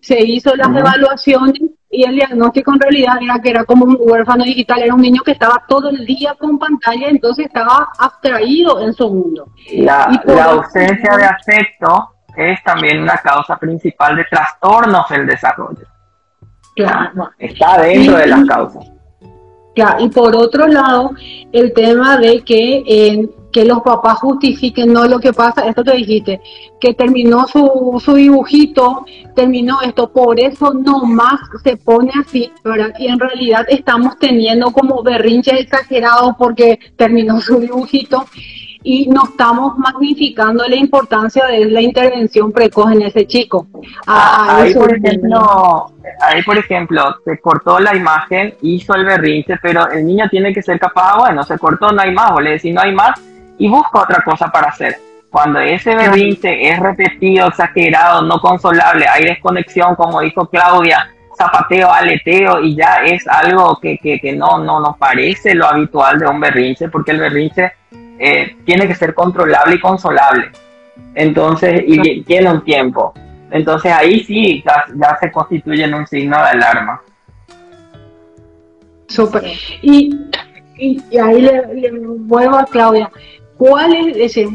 [0.00, 4.44] Se hizo las evaluaciones y el diagnóstico en realidad era que era como un huérfano
[4.44, 8.92] digital, era un niño que estaba todo el día con pantalla, entonces estaba abstraído en
[8.92, 9.52] su mundo.
[9.72, 10.04] La,
[10.44, 15.84] ausencia de afecto es también una causa principal de trastornos del desarrollo.
[16.76, 17.32] Claro.
[17.40, 18.97] Está dentro de las causas.
[20.00, 21.12] Y por otro lado,
[21.52, 25.96] el tema de que en que los papás justifiquen, no lo que pasa, esto te
[25.96, 26.40] dijiste,
[26.80, 32.92] que terminó su, su dibujito, terminó esto, por eso no más se pone así, ¿verdad?
[32.98, 38.26] Y en realidad estamos teniendo como berrinches exagerados porque terminó su dibujito
[38.82, 43.66] y no estamos magnificando la importancia de la intervención precoz en ese chico.
[44.06, 50.06] ahí, por ejemplo, ahí, por ejemplo, se cortó la imagen, hizo el berrinche, pero el
[50.06, 52.80] niño tiene que ser capaz, bueno, se cortó, no hay más, o le decís no
[52.80, 53.20] hay más,
[53.58, 54.96] y busca otra cosa para hacer.
[55.30, 62.60] Cuando ese berrinche es repetido, exagerado, no consolable, hay desconexión, como dijo Claudia, zapateo, aleteo,
[62.60, 66.88] y ya es algo que, que, no, no nos parece lo habitual de un berrinche,
[66.88, 67.72] porque el berrinche
[68.18, 70.50] eh, tiene que ser controlable y consolable.
[71.14, 73.14] Entonces, y tiene un tiempo.
[73.50, 77.00] Entonces ahí sí ya, se constituye en un signo de alarma.
[79.06, 79.44] Súper.
[79.80, 80.14] Y,
[80.76, 83.10] y, ahí le, le, vuelvo a Claudia.
[83.56, 84.48] ¿Cuál es, ese,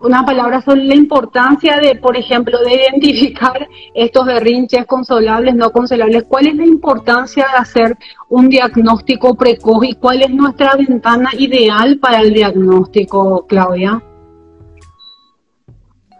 [0.00, 6.24] una palabra sobre la importancia de, por ejemplo, de identificar estos berrinches consolables, no consolables?
[6.28, 7.96] ¿Cuál es la importancia de hacer
[8.28, 14.02] un diagnóstico precoz y cuál es nuestra ventana ideal para el diagnóstico, Claudia?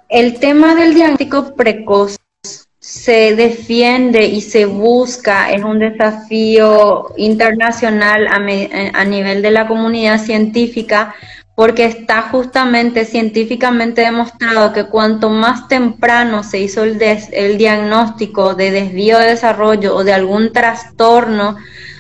[0.09, 2.17] El tema del diagnóstico precoz
[2.81, 8.37] se defiende y se busca, es un desafío internacional a,
[8.99, 11.15] a nivel de la comunidad científica
[11.59, 19.19] porque está justamente científicamente demostrado que cuanto más temprano se hizo el, diagnóstico de desvío
[19.19, 21.57] de desarrollo o de algún trastorno,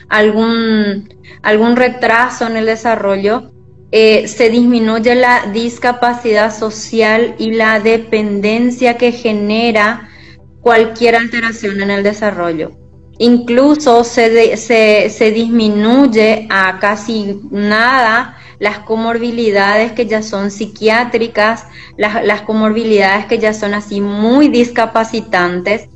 [0.09, 3.51] algún, algún retraso en el desarrollo,
[3.91, 10.09] eh, se disminuye la discapacidad social y la dependencia que genera
[10.61, 12.71] cualquier alteración en el desarrollo.
[13.19, 21.67] Incluso se, se, se disminuye a casi nada las comorbilidades que ya son psiquiátricas,
[21.97, 25.89] las, las comorbilidades que ya son así muy discapacitantes,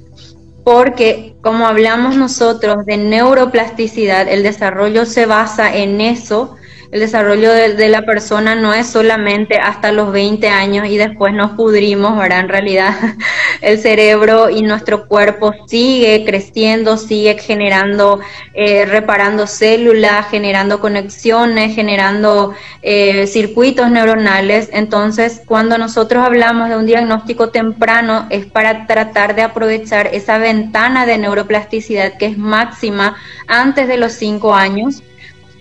[0.64, 6.56] porque como hablamos nosotros de neuroplasticidad, el desarrollo se basa en eso,
[6.92, 11.52] el desarrollo de, la persona no es solamente hasta los 20 años y después nos
[11.52, 12.40] pudrimos, ¿verdad?
[12.40, 12.94] En realidad
[13.62, 18.20] el cerebro y nuestro cuerpo sigue creciendo, sigue generando,
[18.52, 22.52] eh, reparando células, generando conexiones, generando
[22.82, 24.68] eh, circuitos neuronales.
[24.70, 31.06] Entonces, cuando nosotros hablamos de un diagnóstico temprano, es para tratar de aprovechar esa ventana
[31.06, 35.02] de neuroplasticidad que es máxima antes de los 5 años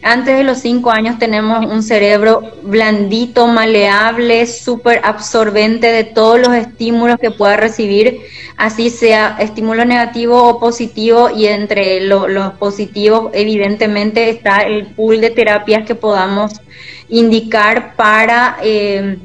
[0.03, 6.53] antes de los cinco años tenemos un cerebro blandito, maleable, súper absorbente de todos los
[6.55, 8.21] estímulos que pueda recibir,
[8.57, 15.29] así sea estímulo negativo o positivo, y entre los positivos evidentemente está el pool de
[15.29, 16.53] terapias que podamos
[17.09, 19.17] indicar para eh,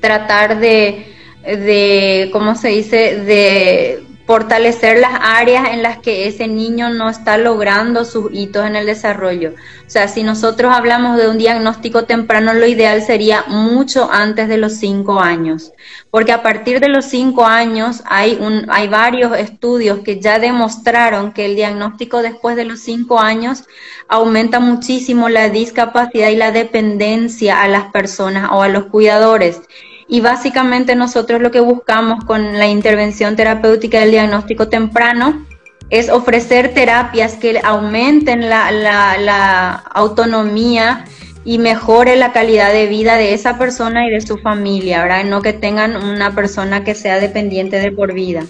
[0.00, 1.06] tratar de,
[1.44, 7.38] de, ¿cómo se dice?, de fortalecer las áreas en las que ese niño no está
[7.38, 9.54] logrando sus hitos en el desarrollo.
[9.86, 14.58] O sea, si nosotros hablamos de un diagnóstico temprano, lo ideal sería mucho antes de
[14.58, 15.72] los cinco años,
[16.10, 21.32] porque a partir de los cinco años hay, un, hay varios estudios que ya demostraron
[21.32, 23.64] que el diagnóstico después de los cinco años
[24.08, 29.60] aumenta muchísimo la discapacidad y la dependencia a las personas o a los cuidadores.
[30.08, 35.44] Y básicamente nosotros lo que buscamos con la intervención terapéutica del diagnóstico temprano
[35.90, 41.04] es ofrecer terapias que aumenten la, autonomía
[41.44, 45.24] y mejore la calidad de vida de esa persona y de su familia, ¿verdad?
[45.24, 48.44] No que tengan una persona que sea dependiente de por vida.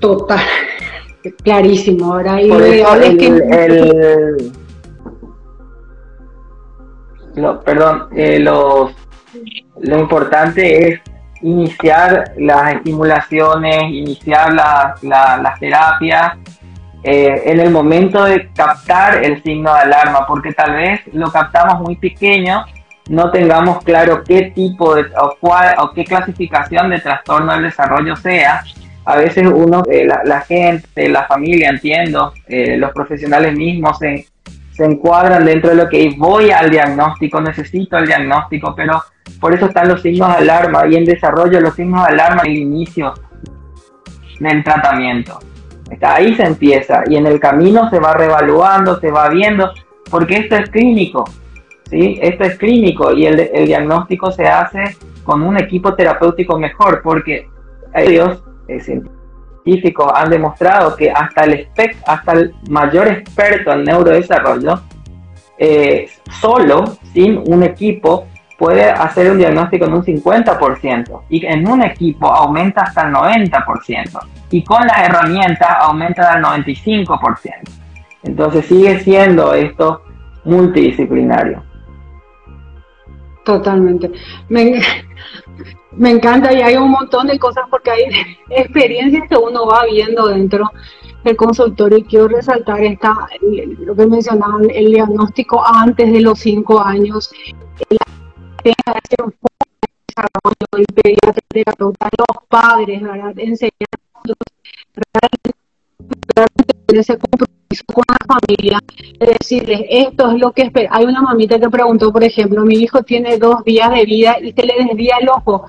[0.00, 0.40] Total,
[1.42, 2.38] clarísimo, ¿verdad?
[2.38, 2.48] Y
[7.64, 8.92] perdón, eh, los,
[9.80, 11.00] lo importante es
[11.42, 16.38] iniciar las estimulaciones, iniciar las terapias
[17.02, 21.80] eh, en el momento de captar el signo de alarma, porque tal vez lo captamos
[21.80, 22.64] muy pequeño,
[23.10, 28.16] no tengamos claro qué tipo de o, cuál, o qué clasificación de trastorno del desarrollo
[28.16, 28.62] sea.
[29.04, 33.98] A veces uno, eh, la, gente, la familia, entiendo, los profesionales mismos
[34.74, 39.02] se encuadran dentro de lo que es voy al diagnóstico, necesito el diagnóstico, pero
[39.40, 42.56] por eso están los signos de alarma y en desarrollo los signos de alarma el
[42.56, 43.14] inicio
[44.40, 45.38] del tratamiento.
[46.02, 49.70] Ahí se empieza y en el camino se va reevaluando, se va viendo,
[50.10, 51.24] porque esto es clínico,
[51.88, 52.18] ¿sí?
[52.20, 57.48] Esto es clínico y el, diagnóstico se hace con un equipo terapéutico mejor, porque
[57.94, 58.80] ellos, eh,
[60.14, 61.68] han demostrado que hasta el,
[62.06, 64.82] hasta el mayor experto en neurodesarrollo,
[65.58, 66.08] eh,
[66.40, 68.26] solo, sin un equipo,
[68.58, 74.18] puede hacer un diagnóstico en un 50% y en un equipo aumenta hasta el 90%
[74.50, 77.50] y con las herramientas aumenta al 95%.
[78.22, 80.02] Entonces sigue siendo esto
[80.44, 81.62] multidisciplinario.
[83.44, 84.10] Totalmente.
[84.48, 84.80] Me,
[85.92, 88.04] me, encanta y hay un montón de cosas porque hay
[88.50, 90.70] experiencias que uno va viendo dentro
[91.22, 96.80] del consultorio y quiero resaltar esta, lo que mencionaban, el diagnóstico antes de los cinco
[96.80, 97.30] años,
[97.88, 97.98] el,
[98.64, 98.74] el
[100.94, 103.32] pediatra, terapeuta, los padres, ¿verdad?
[103.38, 103.72] enseñar
[106.88, 108.78] ese compromiso con la familia,
[109.18, 110.90] es decirles, esto es lo que espera.
[110.92, 114.52] Hay una mamita que preguntó, por ejemplo, mi hijo tiene dos días de vida y
[114.52, 115.66] se le desvía el ojo.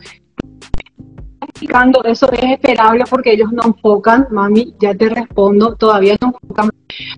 [2.05, 6.69] Eso es esperable porque ellos no enfocan, mami, ya te respondo, todavía no enfocan,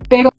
[0.08, 0.30] pero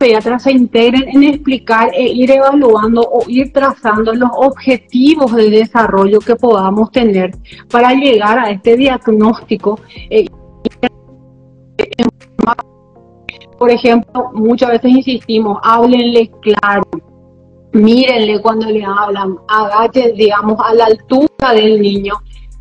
[0.00, 6.20] pediatras se integren en explicar e ir evaluando o ir trazando los objetivos de desarrollo
[6.20, 7.32] que podamos tener
[7.70, 9.78] para llegar a este diagnóstico.
[10.08, 10.26] Eh,
[13.60, 16.82] por ejemplo, muchas veces insistimos, háblenle claro,
[17.74, 22.14] mírenle cuando le hablan, agachen, digamos, a la altura del niño,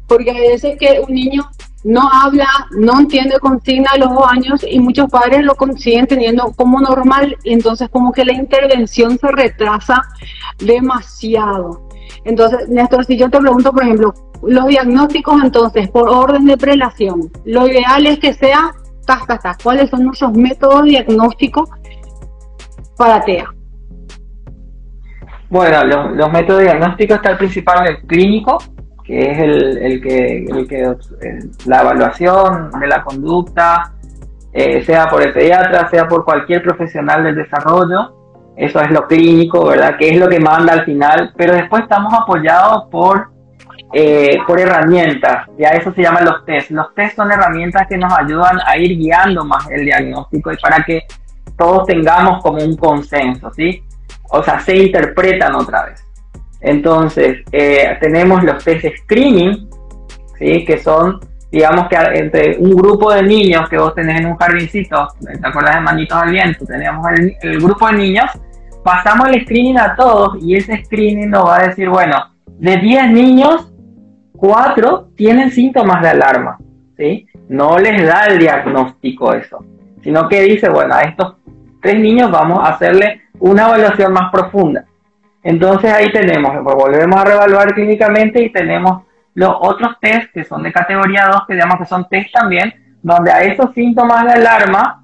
[0.07, 1.49] porque a veces que un niño
[1.85, 6.51] no habla, no entiende consigna a los dos años y muchos padres lo consiguen teniendo
[6.57, 10.01] como normal entonces como que la intervención se retrasa
[10.57, 11.87] demasiado.
[12.25, 17.31] Entonces, Néstor, si yo te pregunto, por ejemplo, los diagnósticos entonces, por orden de prelación,
[17.45, 18.73] lo ideal es que sea,
[19.27, 21.69] tas, tas, ¿cuáles son nuestros métodos diagnósticos
[22.97, 23.45] para TEA?
[25.49, 28.57] Bueno, los, los métodos diagnósticos está el principal el clínico,
[29.03, 30.95] que es el, que, el que
[31.65, 33.93] la evaluación de la conducta,
[34.53, 38.15] eh, sea por el pediatra, sea por cualquier profesional del desarrollo,
[38.55, 39.95] eso es lo clínico, ¿verdad?
[39.97, 43.31] Que es lo que manda al final, pero después estamos apoyados por,
[43.93, 46.71] eh, por herramientas, ya eso se llaman los test.
[46.71, 50.83] Los test son herramientas que nos ayudan a ir guiando más el diagnóstico y para
[50.83, 51.03] que
[51.57, 53.83] todos tengamos como un consenso, ¿sí?
[54.31, 56.03] O sea, se interpretan otra vez.
[56.61, 59.69] Entonces, eh, tenemos los test screening,
[60.37, 60.65] ¿sí?
[60.65, 61.19] que son,
[61.51, 65.75] digamos que entre un grupo de niños que vos tenés en un jardincito, ¿te acuerdas
[65.75, 66.65] de Manitos al Viento?
[66.65, 67.05] Tenemos
[67.41, 68.25] el, grupo de niños,
[68.83, 73.11] pasamos el screening a todos y ese screening nos va a decir, bueno, de 10
[73.11, 73.71] niños,
[74.39, 76.57] 4 tienen síntomas de alarma,
[76.97, 77.27] ¿sí?
[77.49, 79.63] No les da el diagnóstico eso,
[80.01, 81.35] sino que dice, bueno, a estos
[81.81, 84.85] tres niños vamos a hacerle una evaluación más profunda.
[85.43, 90.63] Entonces ahí tenemos, pues volvemos a reevaluar clínicamente y tenemos los otros test que son
[90.63, 95.03] de categoría 2, que digamos que son test también, donde a esos síntomas de alarma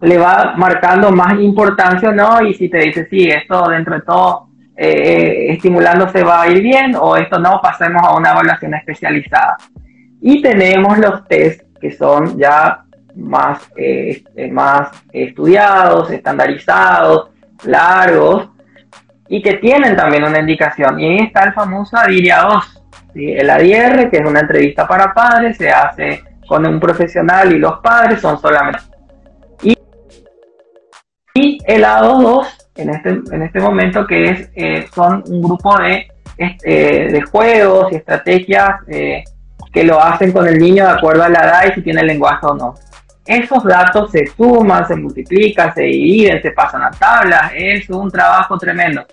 [0.00, 4.02] le va marcando más importancia o no, y si te dice, sí, esto dentro de
[4.02, 9.56] todo eh, estimulándose va a ir bien, o esto no, pasemos a una evaluación especializada.
[10.20, 17.30] Y tenemos los test que son ya más, eh, más estudiados, estandarizados,
[17.64, 18.48] largos,
[19.28, 20.98] y que tienen también una indicación.
[21.00, 25.56] Y ahí está el famoso ADIRIA 2, el ADR, que es una entrevista para padres,
[25.56, 28.80] se hace con un profesional y los padres son solamente.
[29.62, 29.76] Y,
[31.34, 32.46] y el ADO2,
[32.76, 37.92] en este, en este momento, que es, eh, son un grupo de, este, de juegos
[37.92, 39.24] y estrategias eh,
[39.72, 42.46] que lo hacen con el niño de acuerdo a la edad y si tiene lenguaje
[42.46, 42.74] o no.
[43.26, 48.58] esos datos se suman, se multiplican, se dividen, se pasan a tablas, es un trabajo
[48.58, 49.04] tremendo.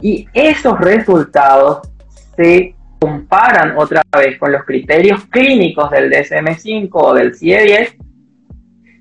[0.00, 1.88] Y esos resultados
[2.36, 7.96] se comparan otra vez con los criterios clínicos del DSM5 o del CIE10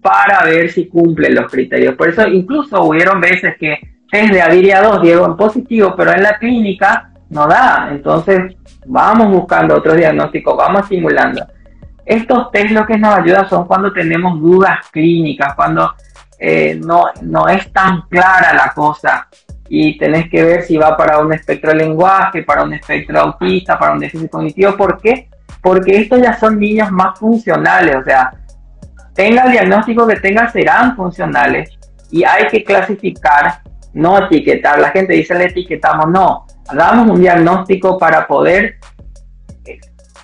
[0.02, 1.96] para ver si cumplen los criterios.
[1.96, 3.78] Por eso incluso hubieron veces que
[4.10, 7.90] test de Aviria 2 dieron positivo, pero en la clínica no da.
[7.92, 11.46] Entonces vamos buscando otros diagnósticos, vamos simulando.
[12.06, 15.94] Estos test lo que nos ayuda son cuando tenemos dudas clínicas, cuando
[16.40, 19.28] eh, no, no es tan clara la cosa
[19.70, 23.78] y tenés que ver si va para un espectro de lenguaje, para un espectro autista,
[23.78, 24.76] para un déficit cognitivo.
[24.78, 25.30] ¿Por qué?
[25.62, 28.32] Porque estos ya son niños más funcionales, o sea,
[29.18, 31.72] tenga el diagnóstico que tenga, serán funcionales
[32.12, 33.62] y hay que clasificar,
[33.94, 34.80] no etiquetar.
[34.80, 38.76] La gente dice le etiquetamos, no, hagamos un diagnóstico para poder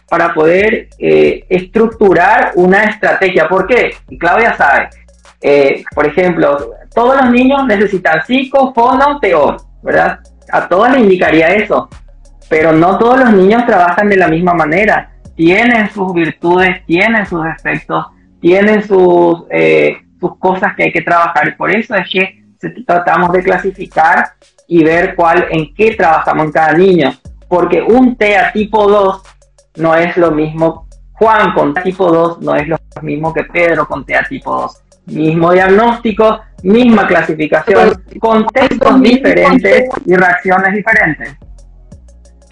[0.09, 3.49] para poder eh, estructurar una estrategia.
[3.49, 3.95] ¿Por qué?
[4.09, 4.89] Y Claudia sabe,
[5.41, 10.19] eh, por ejemplo, todos los niños necesitan psico, fono, teor, ¿verdad?
[10.51, 11.89] A todos les indicaría eso,
[12.47, 15.09] pero no todos los niños trabajan de la misma manera.
[15.35, 18.05] Tienen sus virtudes, tienen sus defectos,
[18.43, 21.55] tienen sus, eh, sus cosas que hay que trabajar.
[21.55, 22.43] Por eso es que
[22.85, 24.33] tratamos de clasificar
[24.67, 27.13] y ver cuál, en qué trabajamos en cada niño.
[27.47, 29.21] Porque un TEA tipo 2
[29.77, 34.05] no es lo mismo, Juan con tipo 2 no es lo mismo que Pedro con
[34.05, 41.35] TEA tipo 2 mismo diagnóstico, misma clasificación, contextos diferentes y reacciones diferentes.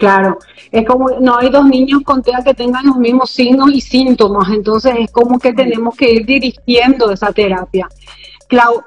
[0.02, 0.36] Claro,
[0.72, 4.48] es como, no hay dos niños con TEA que tengan los mismos signos y síntomas,
[4.50, 7.88] entonces es como que tenemos que ir dirigiendo esa terapia.
[8.48, 8.82] Clau,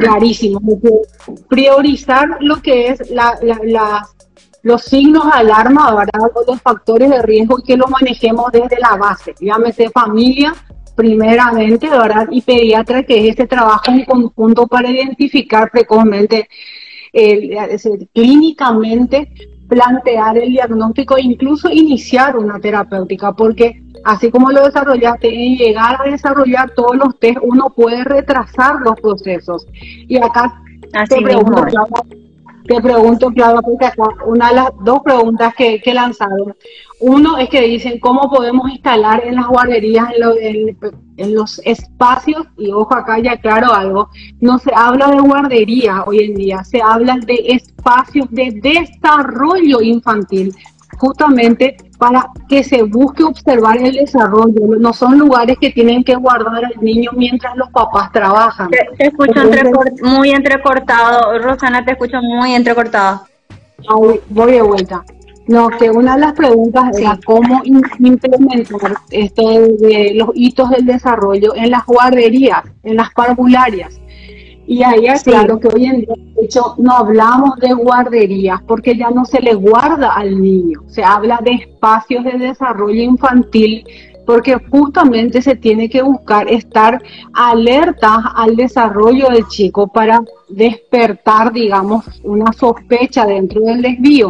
[0.00, 0.58] clarísimo,
[1.50, 4.08] priorizar lo que es la,
[4.62, 6.30] los signos de alarma, ¿verdad?
[6.46, 10.54] los factores de riesgo y que lo manejemos desde la base, llámese familia,
[10.96, 12.26] primeramente, ¿verdad?
[12.30, 16.48] Y pediatra, que es este trabajo en conjunto para identificar precozmente,
[18.14, 19.30] clínicamente,
[19.68, 26.00] plantear el diagnóstico e incluso iniciar una terapéutica, porque así como lo desarrollaste, en llegar
[26.00, 29.66] a desarrollar todos los test, uno puede retrasar los procesos.
[30.08, 30.62] Y acá
[31.08, 31.64] te pregunto,
[32.68, 36.54] te pregunto, claro, porque acá una de las dos preguntas que, que lanzaron.
[37.00, 40.08] Uno es que dicen cómo podemos instalar en las guarderías,
[40.40, 40.76] en,
[41.16, 44.10] en, los espacios, y ojo acá ya claro algo,
[44.40, 50.54] no se habla de guardería hoy en día, se habla de espacios de desarrollo infantil
[50.96, 54.76] justamente para que se busque observar el desarrollo.
[54.78, 58.70] No son lugares que tienen que guardar al niño mientras los papás trabajan.
[58.70, 59.40] Te, escucho
[60.02, 63.22] muy entrecortado, Rosana, te escucho muy entrecortado.
[64.28, 65.04] Voy de vuelta.
[65.48, 69.48] No, que una de las preguntas era cómo implementar esto
[69.80, 73.98] de los hitos del desarrollo en las guarderías, en las parvularias.
[74.68, 78.94] Y ahí es claro que hoy en día, de hecho, no hablamos de guarderías porque
[78.94, 83.82] ya no se le guarda al niño, se habla de espacios de desarrollo infantil
[84.26, 87.00] porque justamente se tiene que buscar estar
[87.32, 94.28] alerta al desarrollo del chico para despertar, digamos, una sospecha dentro del desvío.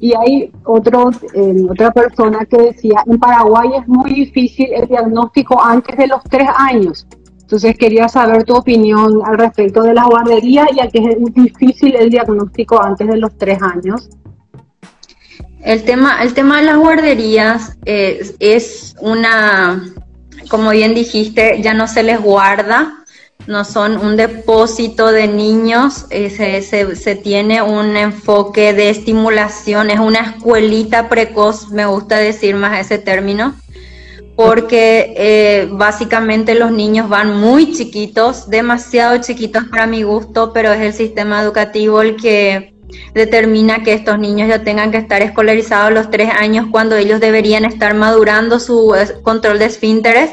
[0.00, 5.58] Y hay otro, eh, otra persona que decía, en Paraguay es muy difícil el diagnóstico
[5.62, 7.06] antes de los tres años.
[7.52, 12.08] Entonces quería saber tu opinión al respecto de la guardería, ya que es difícil el
[12.08, 14.08] diagnóstico antes de los tres años.
[15.60, 19.84] El tema, el tema de las guarderías es, es una,
[20.48, 23.04] como bien dijiste, ya no se les guarda,
[23.46, 29.90] no son un depósito de niños, eh, se, se, se, tiene un enfoque de estimulación,
[29.90, 33.54] es una escuelita precoz, me gusta decir más ese término,
[34.36, 40.80] porque eh, básicamente los niños van muy chiquitos, demasiado chiquitos para mi gusto, pero es
[40.80, 42.72] el sistema educativo el que
[43.14, 47.20] determina que estos niños ya tengan que estar escolarizados a los tres años cuando ellos
[47.20, 50.30] deberían estar madurando su eh, control de esfínteres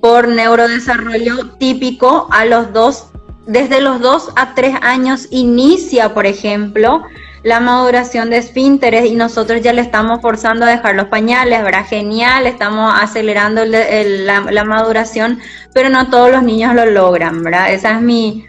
[0.00, 3.06] por neurodesarrollo típico a los dos,
[3.46, 7.02] desde los dos a tres años inicia, por ejemplo,
[7.44, 11.86] la maduración de esfínteres y nosotros ya le estamos forzando a dejar los pañales, ¿verdad?
[11.86, 15.40] Genial, estamos acelerando la, maduración,
[15.74, 17.70] pero no todos los niños lo logran, ¿verdad?
[17.70, 18.46] Esa es mi,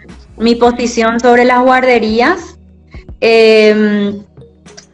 [0.58, 2.58] posición sobre las guarderías.
[3.20, 4.24] Em,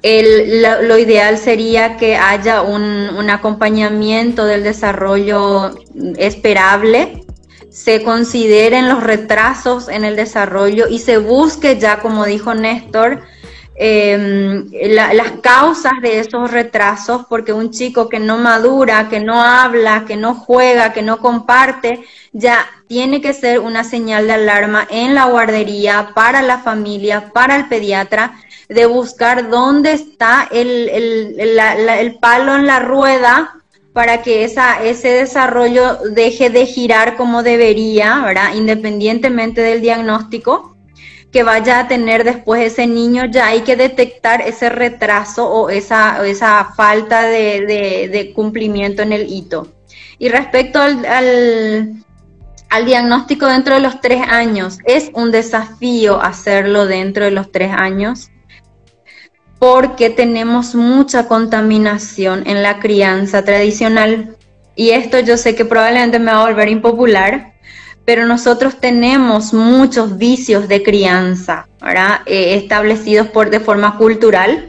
[0.01, 2.81] lo, ideal sería que haya un,
[3.15, 5.75] un acompañamiento del desarrollo
[6.17, 7.23] esperable,
[7.69, 13.21] se consideren los retrasos en el desarrollo y se busque ya, como dijo Néstor,
[13.83, 20.05] em, las causas de esos retrasos, porque un chico que no madura, que no habla,
[20.05, 25.15] que no juega, que no comparte, ya tiene que ser una señal de alarma en
[25.15, 28.35] la guardería, para la familia, para el pediatra,
[28.69, 33.55] de buscar dónde está el, el palo en la rueda
[33.93, 38.53] para que esa, ese desarrollo deje de girar como debería, ¿verdad?
[38.53, 40.70] Independientemente del diagnóstico
[41.31, 46.25] que vaya a tener después ese niño, ya hay que detectar ese retraso o esa,
[46.27, 49.67] esa falta de, cumplimiento en el hito.
[50.19, 51.05] Y respecto al,
[52.69, 57.71] al, diagnóstico dentro de los tres años, es un desafío hacerlo dentro de los tres
[57.71, 58.29] años
[59.61, 64.35] porque tenemos mucha contaminación en la crianza tradicional.
[64.75, 67.50] Y esto yo sé que probablemente me va a volver impopular,
[68.05, 71.67] pero nosotros tenemos muchos vicios de crianza,
[72.25, 74.67] eh, establecidos por, de forma cultural.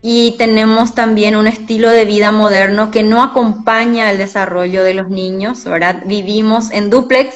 [0.00, 5.08] Y tenemos también un estilo de vida moderno que no acompaña el desarrollo de los
[5.08, 6.02] niños, ¿verdad?
[6.06, 7.34] Vivimos en duplex,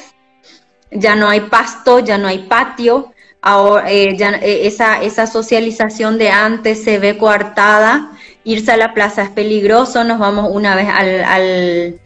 [0.89, 3.11] ya no hay pasto, ya no hay patio,
[3.41, 8.11] ahora, eh, eh, esa, esa socialización de antes se ve coartada,
[8.45, 11.99] irse a la plaza es peligroso, nos vamos una vez al,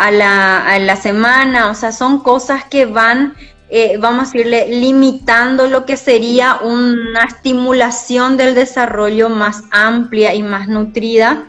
[0.00, 3.34] a, la, a, la, semana, o sea, son cosas que van,
[3.68, 10.42] eh, vamos a decirle, limitando lo que sería una estimulación del desarrollo más amplia y
[10.42, 11.44] más nutrida.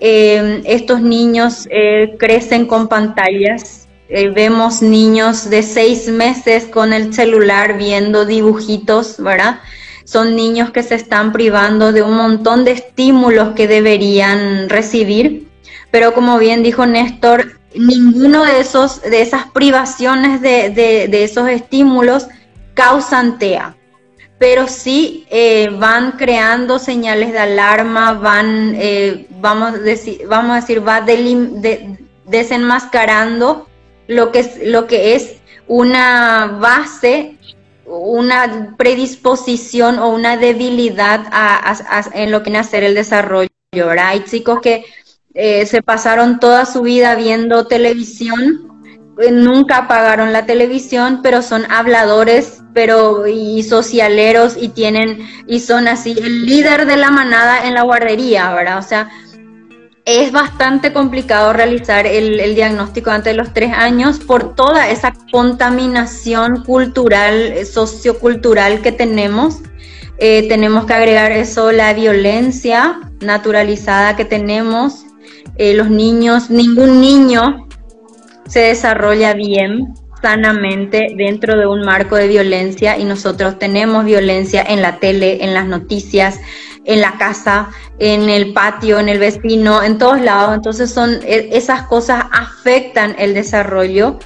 [0.00, 1.68] estos niños
[2.18, 3.82] crecen con pantallas
[4.14, 9.60] eh, vemos niños de seis meses con el celular viendo dibujitos, ¿verdad?
[10.04, 15.48] Son niños que se están privando de un montón de estímulos que deberían recibir,
[15.90, 22.26] pero como bien dijo Néstor, ninguno de esos, de esas privaciones de, esos estímulos
[22.74, 23.76] causan TEA,
[24.38, 30.60] pero sí eh, van creando señales de alarma, van, eh, vamos, a decir, vamos a
[30.60, 31.04] decir, va
[32.26, 33.68] desenmascarando
[34.08, 37.36] lo que es, lo que es una base,
[37.86, 41.24] una predisposición o una debilidad
[42.14, 43.48] en lo que viene a ser el desarrollo.
[43.98, 44.84] Hay chicos que
[45.34, 48.68] eh, se pasaron toda su vida viendo televisión,
[49.18, 55.88] eh, nunca apagaron la televisión, pero son habladores, pero y socialeros y tienen y son
[55.88, 58.78] así el líder de la manada en la guardería, ¿verdad?
[58.78, 59.10] O sea,
[60.04, 66.64] es bastante complicado realizar el, diagnóstico antes de los tres años por toda esa contaminación
[66.64, 69.60] cultural, eh, sociocultural que tenemos.
[70.18, 75.04] Tenemos que agregar eso, la violencia naturalizada que tenemos.
[75.56, 77.68] Eh, los niños, ningún niño
[78.46, 84.80] se desarrolla bien, sanamente dentro de un marco de violencia y nosotros tenemos violencia en
[84.80, 86.38] la tele, en las noticias,
[86.84, 90.54] en la casa, en el patio, en el vecino, en todos lados.
[90.54, 94.18] Entonces son e, esas cosas afectan el desarrollo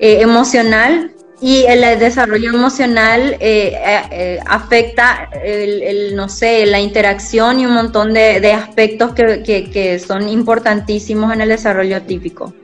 [0.00, 1.13] eh, emocional
[1.44, 3.76] y el desarrollo emocional eh,
[4.10, 10.30] eh, afecta el, no sé, la interacción y un montón de, aspectos que, que son
[10.30, 12.54] importantísimos en el desarrollo típico.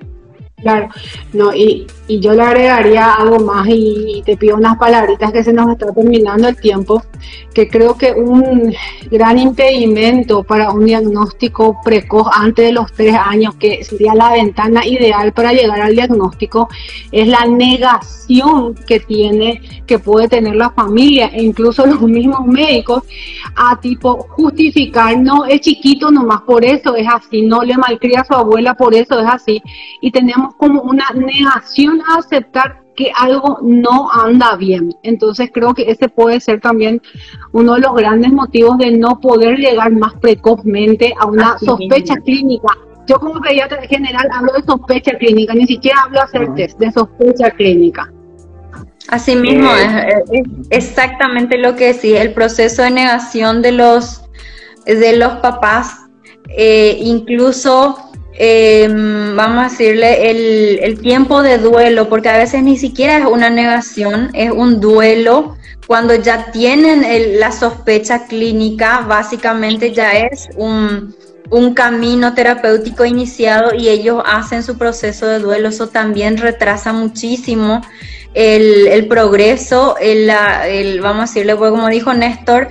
[0.62, 0.88] Claro,
[1.32, 5.52] no, y, y, yo le agregaría algo más y, te pido unas palabritas que se
[5.52, 7.02] nos está terminando el tiempo,
[7.54, 8.74] que creo que un
[9.11, 14.86] gran impedimento para un diagnóstico precoz antes de los tres años, que sería la ventana
[14.86, 16.68] ideal para llegar al diagnóstico,
[17.11, 23.02] es la negación que tiene, que puede tener la familia e incluso los mismos médicos
[23.56, 28.24] a tipo justificar, no, es chiquito nomás por eso es así, no le malcría a
[28.24, 29.62] su abuela por eso es así,
[30.00, 34.94] y tenemos como una negación a aceptar que algo no anda bien.
[35.03, 37.01] Entonces creo que ese puede ser también
[37.53, 42.68] uno de los grandes motivos de no poder llegar más precozmente a una sospecha clínica.
[43.07, 46.92] Yo como pediatra general hablo de sospecha clínica, ni siquiera hablo de hacer test, de
[46.92, 48.12] sospecha clínica.
[49.09, 50.22] Así mismo, eh.
[50.30, 54.22] es, exactamente lo que decía, el proceso de negación de los,
[54.86, 56.07] de los papás,
[56.51, 58.09] eh, incluso
[58.43, 63.51] Em, vamos a decirle, el, tiempo de duelo, porque a veces ni siquiera es una
[63.51, 65.59] negación, es un duelo.
[65.86, 67.05] Cuando ya tienen
[67.38, 71.14] la sospecha clínica, básicamente ya es un,
[71.74, 75.68] camino terapéutico iniciado y ellos hacen su proceso de duelo.
[75.68, 77.82] Eso también retrasa muchísimo
[78.32, 80.30] el, progreso, el,
[80.66, 82.68] el, vamos a decirle, pues como dijo Néstor,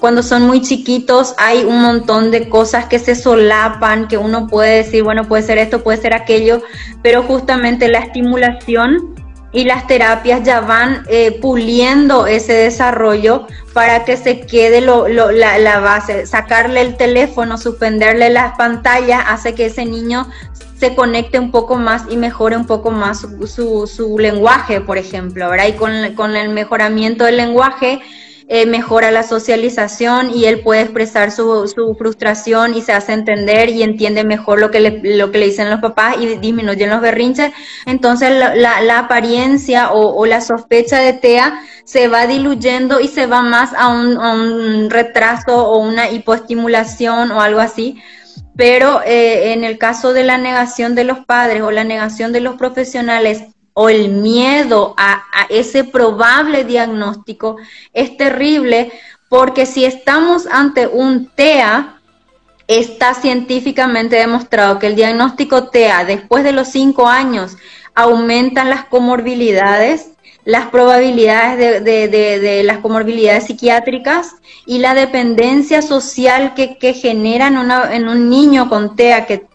[0.00, 4.76] cuando son muy chiquitos hay un montón de cosas que se solapan, que uno puede
[4.76, 6.62] decir, bueno, puede ser esto, puede ser aquello,
[7.02, 9.14] pero justamente la estimulación
[9.52, 16.26] y las terapias ya van eh, puliendo ese desarrollo para que se quede la, base.
[16.26, 20.26] Sacarle el teléfono, suspenderle las pantallas, hace que ese niño
[20.78, 25.48] se conecte un poco más y mejore un poco más su, su, lenguaje, por ejemplo,
[25.48, 25.68] ¿verdad?
[25.68, 28.00] Y con, con el mejoramiento del lenguaje,
[28.54, 33.70] eh, mejora la socialización y él puede expresar su, su, frustración y se hace entender
[33.70, 37.00] y entiende mejor lo que le, lo que le dicen los papás y disminuyen los
[37.00, 37.50] berrinches.
[37.86, 43.40] Entonces la, la, apariencia o, la sospecha de TEA se va diluyendo y se va
[43.40, 48.02] más a un, a un retraso o una hipoestimulación o algo así
[48.54, 52.40] pero eh, en el caso de la negación de los padres o la negación de
[52.40, 53.44] los profesionales
[53.74, 57.56] o el miedo a, ese probable diagnóstico
[57.92, 58.92] es terrible
[59.28, 61.98] porque si estamos ante un TEA,
[62.68, 67.56] está científicamente demostrado que el diagnóstico TEA después de los cinco años
[67.94, 70.11] aumentan las comorbilidades,
[70.44, 74.34] las probabilidades de, las comorbilidades psiquiátricas
[74.66, 79.46] y la dependencia social que, que generan en un niño con TEA que,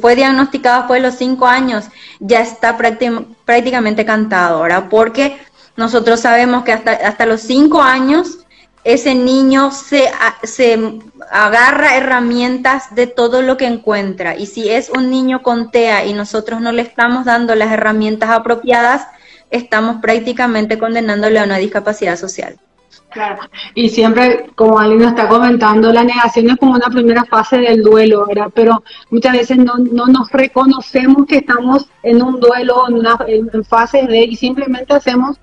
[0.00, 1.86] fue diagnosticado después de los cinco años,
[2.20, 5.38] ya está prácticamente cantado, ahora Porque
[5.76, 8.38] nosotros sabemos que hasta, hasta los cinco años
[8.84, 10.10] ese niño se,
[10.44, 14.36] se agarra herramientas de todo lo que encuentra.
[14.36, 18.30] Y si es un niño con TEA y nosotros no le estamos dando las herramientas
[18.30, 19.06] apropiadas,
[19.50, 22.56] estamos prácticamente condenándole a una discapacidad social.
[23.10, 23.40] Claro,
[23.74, 28.26] y siempre, como nos está comentando, la negación es como una primera fase del duelo,
[28.26, 28.50] ¿verdad?
[28.54, 33.64] Pero muchas veces no, no nos reconocemos que estamos en un duelo, en una en
[33.64, 35.40] fase de, y simplemente hacemos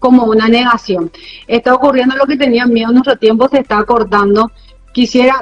[0.00, 1.10] como una negación.
[1.46, 4.50] Está ocurriendo lo que tenían miedo, nuestro tiempo se está cortando.
[4.92, 5.40] Quisiera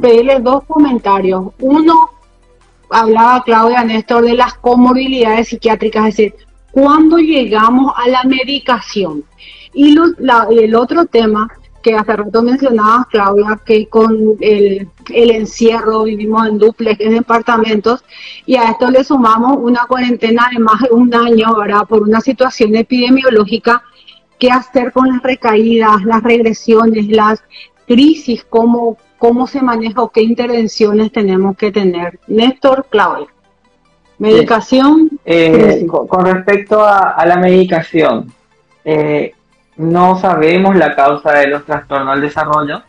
[0.00, 1.46] pedirles dos comentarios.
[1.58, 2.10] Uno,
[2.90, 6.34] hablaba Claudia Néstor de las comorbilidades psiquiátricas, es decir,
[6.74, 9.22] cuando llegamos a la medicación.
[9.72, 9.96] Y
[10.50, 11.48] el otro tema
[11.80, 18.04] que hace rato mencionaba Claudia, que con el, encierro vivimos en duplex, en departamentos,
[18.44, 21.86] y a esto le sumamos una cuarentena de más de un año, ¿verdad?
[21.88, 23.84] Por una situación epidemiológica,
[24.40, 27.44] ¿qué hacer con las recaídas, las regresiones, las
[27.86, 28.44] crisis?
[28.50, 32.18] ¿Cómo, cómo se maneja o qué intervenciones tenemos que tener?
[32.26, 33.33] Néstor, Claudia.
[34.18, 35.10] Medicación.
[35.24, 38.32] Eh, con, respecto a, la medicación,
[38.84, 39.34] eh,
[39.76, 42.82] no sabemos la causa de los trastornos del desarrollo,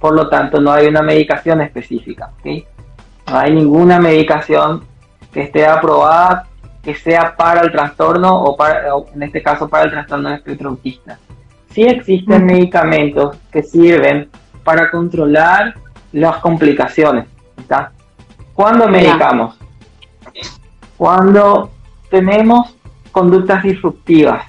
[0.00, 2.30] por lo tanto no hay una medicación específica.
[2.44, 4.84] No hay ninguna medicación
[5.32, 6.46] que esté aprobada
[6.82, 10.70] que sea para el trastorno o, para, en este caso para el trastorno del espectro
[10.70, 11.18] autista.
[11.70, 14.28] Sí existen medicamentos que sirven
[14.64, 15.74] para controlar
[16.12, 17.26] las complicaciones.
[17.56, 17.92] ¿está?
[18.52, 19.61] ¿Cuándo medicamos?
[21.02, 21.68] Cuando
[22.10, 22.76] tenemos
[23.10, 24.44] conductas disruptivas,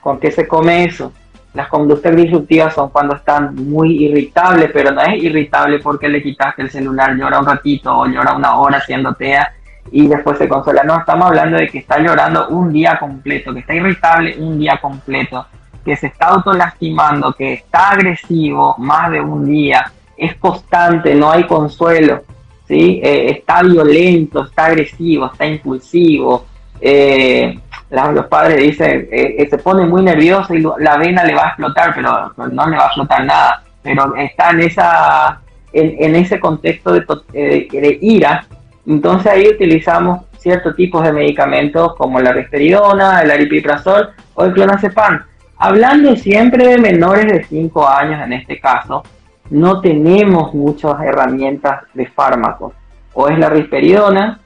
[0.00, 1.12] ¿con qué se come eso?
[1.54, 6.62] Las conductas disruptivas son cuando están muy irritables, pero no es irritable porque le quitaste
[6.62, 9.54] el celular, llora un ratito o llora una hora haciendo TEA
[9.90, 10.84] y después se consuela.
[10.84, 14.78] No, estamos hablando de que está llorando un día completo, que está irritable un día
[14.80, 15.46] completo,
[15.84, 21.44] que se está autolastimando, que está agresivo más de un día, es constante, no hay
[21.44, 22.22] consuelo.
[22.66, 23.00] ¿Sí?
[23.02, 26.46] Eh, está violento, está agresivo, está impulsivo.
[26.80, 27.58] Eh,
[27.90, 31.94] los padres dicen, eh, se pone muy nervioso y la vena le va a explotar,
[31.94, 33.62] pero no le va a explotar nada.
[33.82, 35.40] Pero está en, esa,
[35.72, 37.00] en, ese contexto de,
[37.32, 38.44] de, ira.
[38.86, 45.24] Entonces ahí utilizamos ciertos tipos de medicamentos como la risperidona, el aripiprazol o el clonazepam.
[45.58, 49.04] Hablando siempre de menores de 5 años en este caso,
[49.50, 52.72] no tenemos muchas herramientas de fármacos.
[53.12, 54.40] O es la risperidona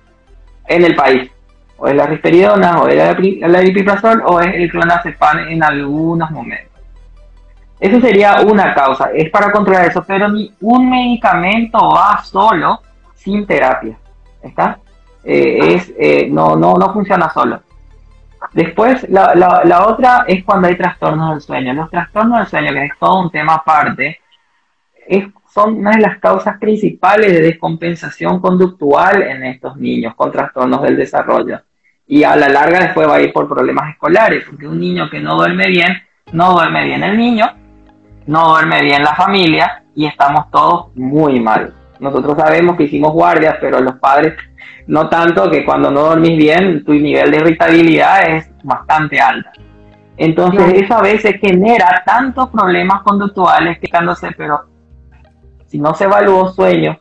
[0.66, 1.30] en el país,
[1.76, 6.80] o es la risperidona, o es la, aripiprazol, o es el clonazepam en algunos momentos.
[7.80, 12.80] Eso sería una causa, es para controlar eso, pero ni un medicamento va solo
[13.14, 13.96] sin terapia.
[14.42, 14.78] ¿Está?
[15.24, 17.60] Eh, es, eh, no, no, no funciona solo.
[18.52, 21.72] Después, la, la, la, otra es cuando hay trastornos del sueño.
[21.74, 24.18] Los trastornos del sueño, que es todo un tema aparte,
[25.52, 30.96] son una de las causas principales de descompensación conductual en estos niños con trastornos del
[30.96, 31.60] desarrollo.
[32.06, 35.20] Y a la larga después va a ir por problemas escolares, porque un niño que
[35.20, 36.02] no duerme bien,
[36.32, 37.46] no duerme bien el niño,
[38.26, 41.74] no duerme bien la familia y estamos todos muy mal.
[41.98, 44.34] Nosotros sabemos que hicimos guardias, pero los padres
[44.86, 49.52] no tanto que cuando no dormís bien, tu nivel de irritabilidad es bastante alta.
[50.16, 54.64] Entonces eso a veces genera tantos problemas conductuales que se pero
[55.70, 56.98] si no se evaluó sueño,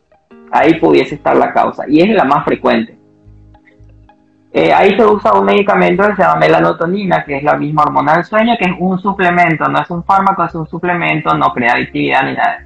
[0.52, 2.96] ahí pudiese estar la causa y es la más frecuente.
[4.52, 8.14] eh, ahí se usa un medicamento que se llama melanotonina, que es la misma hormona
[8.14, 11.74] del sueño, que es un suplemento, no es un fármaco, es un suplemento, no crea
[11.74, 12.66] adictividad ni nada.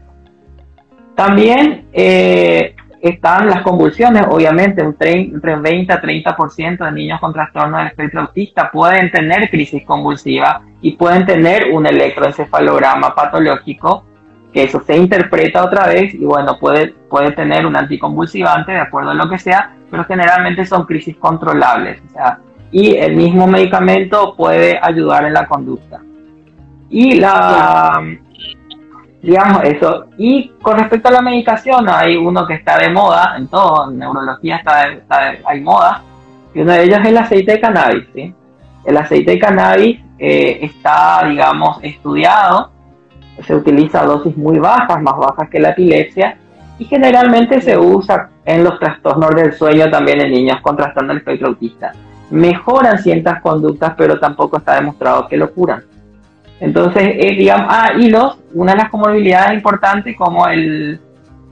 [1.16, 7.78] También eh, están las convulsiones, obviamente, un entre 20 a 30% de niños con trastorno
[7.78, 14.06] del espectro autista pueden tener crisis convulsiva y pueden tener un electroencefalograma patológico,
[14.54, 19.10] que eso se interpreta otra vez y bueno, puede, puede tener un anticonvulsivante de acuerdo
[19.10, 22.02] a lo que sea, pero generalmente son crisis controlables.
[22.08, 22.40] O sea,
[22.72, 26.02] y el mismo medicamento puede ayudar en la conducta.
[26.90, 28.02] Y la,
[29.24, 30.06] digamos eso.
[30.18, 33.98] Y con respecto a la medicación, hay uno que está de moda, en todo, en
[33.98, 36.04] neurología está, hay moda,
[36.54, 38.06] y uno de ellos es el aceite de cannabis.
[38.14, 38.36] ¿sí?
[38.86, 42.73] El aceite de cannabis eh, está, digamos, estudiado,
[43.42, 46.38] se utiliza dosis muy bajas, más bajas que la epilepsia,
[46.80, 51.20] y generalmente se usa en los trastornos del sueño también en niños con trastorno del
[51.20, 51.94] espectro autista.
[52.30, 55.84] Mejoran ciertas conductas, pero tampoco está demostrado que lo curan.
[56.60, 61.00] Entonces, eh, digamos, ah, y los, una de las comorbilidades importantes como el,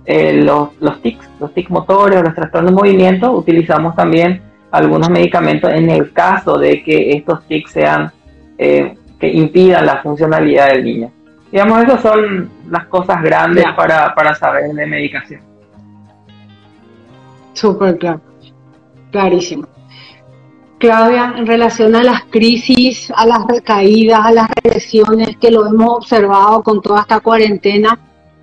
[0.06, 5.90] los, los tics, los tics motores, los trastornos de movimiento, utilizamos también algunos medicamentos en
[5.90, 8.12] el caso de que estos tics sean,
[8.58, 11.12] eh, que impidan la funcionalidad del niño.
[11.52, 15.42] Digamos, esas son las cosas grandes para, para saber de medicación.
[17.54, 18.22] Súper claro,
[19.12, 19.68] clarísimo.
[20.80, 25.98] Claudia, en relación a las crisis, a las recaídas, a las regresiones que lo hemos
[25.98, 28.00] observado con toda esta cuarentena,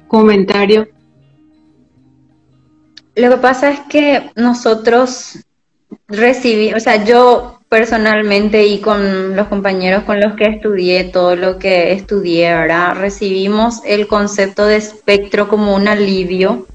[0.07, 0.87] comentario.
[3.17, 5.45] Lo que pasa es que nosotros
[6.07, 11.59] recibimos, o sea, yo personalmente y con los compañeros con los que estudié, todo lo
[11.59, 12.97] que estudié, ¿verdad?
[12.97, 16.67] Recibimos el concepto de espectro como un alivio,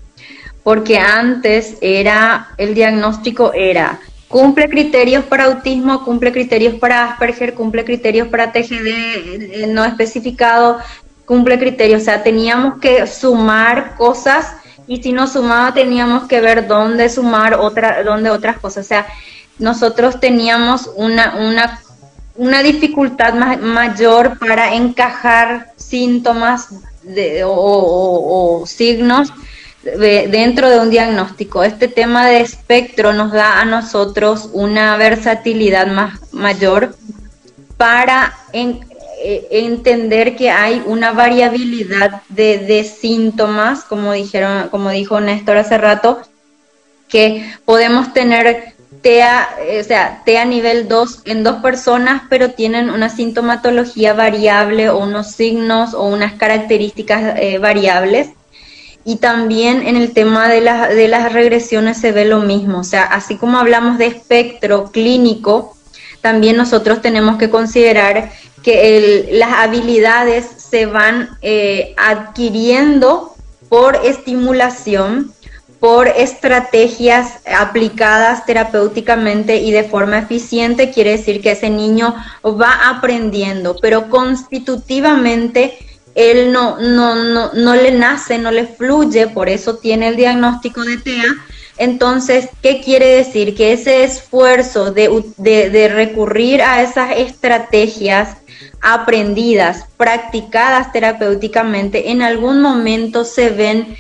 [0.64, 4.00] porque antes era, el diagnóstico era
[4.34, 10.80] cumple criterios para autismo, cumple criterios para Asperger, cumple criterios para TGD eh, no especificado,
[11.24, 14.56] cumple criterios, o sea, teníamos que sumar cosas
[14.88, 19.06] y si no sumaba teníamos que ver dónde sumar otra, dónde otras cosas, o sea,
[19.60, 21.82] nosotros teníamos una, una,
[22.36, 26.70] una dificultad mayor para encajar síntomas
[27.04, 29.32] de, o signos
[29.84, 31.64] dentro de un diagnóstico.
[31.64, 36.96] Este tema de espectro nos da a nosotros una versatilidad más mayor
[37.78, 45.78] para eh, entender que hay una variabilidad de, síntomas, como dijeron, como dijo Néstor hace
[45.78, 46.22] rato,
[47.10, 48.73] que podemos tener
[49.04, 54.90] TEA, eh, o sea, TEA nivel 2 en dos personas, pero tienen una sintomatología variable
[54.90, 58.30] o unos signos o unas características eh, variables.
[59.06, 63.04] Y también en el tema de, de las regresiones se ve lo mismo, o sea,
[63.04, 65.76] así como hablamos de espectro clínico,
[66.22, 68.32] también nosotros tenemos que considerar
[68.64, 73.36] que las habilidades se van eh, adquiriendo
[73.68, 75.34] por estimulación,
[75.84, 83.76] por estrategias aplicadas terapéuticamente y de forma eficiente, quiere decir que ese niño va aprendiendo,
[83.82, 85.78] pero constitutivamente
[86.16, 90.86] él no, no, no, no le nace, no le fluye, por eso tiene el diagnóstico
[90.86, 91.26] de TEA.
[91.78, 93.54] Entonces, ¿qué quiere decir?
[93.54, 98.38] Que ese esfuerzo de, de, recurrir a esas estrategias
[98.80, 103.98] aprendidas, practicadas terapéuticamente, en algún momento se ven,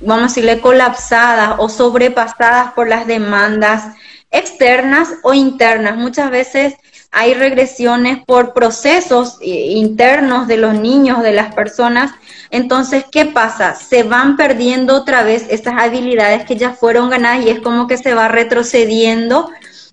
[0.00, 3.94] vamos a decirle, colapsadas o sobrepasadas por las demandas
[4.30, 5.96] externas o internas.
[5.96, 6.74] Muchas veces
[7.10, 12.12] hay regresiones por procesos internos de los niños, de las personas.
[12.50, 13.74] Entonces, ¿qué pasa?
[13.74, 17.96] Se van perdiendo otra vez estas habilidades que ya fueron ganadas y es como que
[17.96, 19.50] se va retrocediendo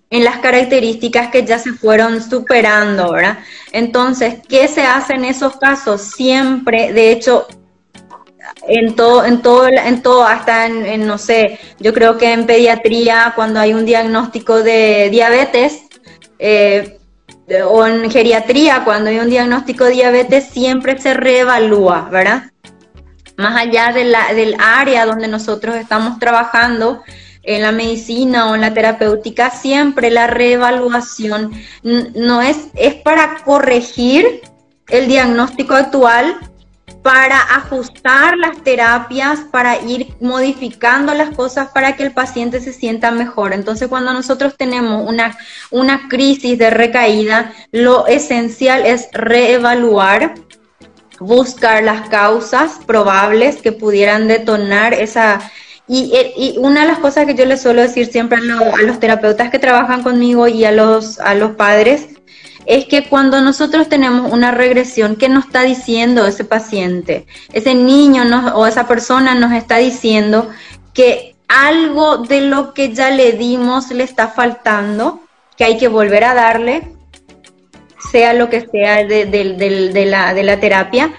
[0.10, 3.40] en las características que ya se fueron superando, ¿verdad?
[3.72, 6.02] Entonces, ¿qué se hace en esos casos?
[6.02, 7.48] Siempre, de hecho,
[8.68, 13.34] en todo, en todo, en todo, hasta en, no sé, yo creo que en pediatría,
[13.36, 15.84] cuando hay un diagnóstico de diabetes,
[16.40, 17.00] eh,
[17.68, 22.52] o en geriatría, cuando hay un diagnóstico de diabetes, siempre se reevalúa, ¿verdad?
[23.38, 27.04] Más allá de la, del área donde nosotros estamos trabajando,
[27.44, 31.52] en la medicina o en la terapéutica, siempre la reevaluación
[31.84, 34.42] no es, es para corregir
[34.88, 36.38] el diagnóstico actual,
[37.04, 43.12] para ajustar las terapias, para ir modificando las cosas para que el paciente se sienta
[43.12, 43.54] mejor.
[43.54, 45.38] Entonces, cuando nosotros tenemos una,
[45.70, 50.36] una crisis de recaída, lo esencial es reevaluar,
[51.20, 55.40] buscar las causas probables que pudieran detonar esa,
[55.88, 59.60] Y, una de las cosas que yo les suelo decir siempre a, los terapeutas que
[59.60, 62.13] trabajan conmigo y a los, a los padres
[62.66, 67.26] es que cuando nosotros tenemos una regresión, ¿qué nos está diciendo ese paciente?
[67.52, 68.24] Ese niño
[68.56, 70.50] o esa persona nos está diciendo
[70.94, 75.22] que algo de lo que ya le dimos le está faltando,
[75.58, 76.94] que hay que volver a darle,
[78.12, 81.14] sea lo que sea de, la, de la terapia,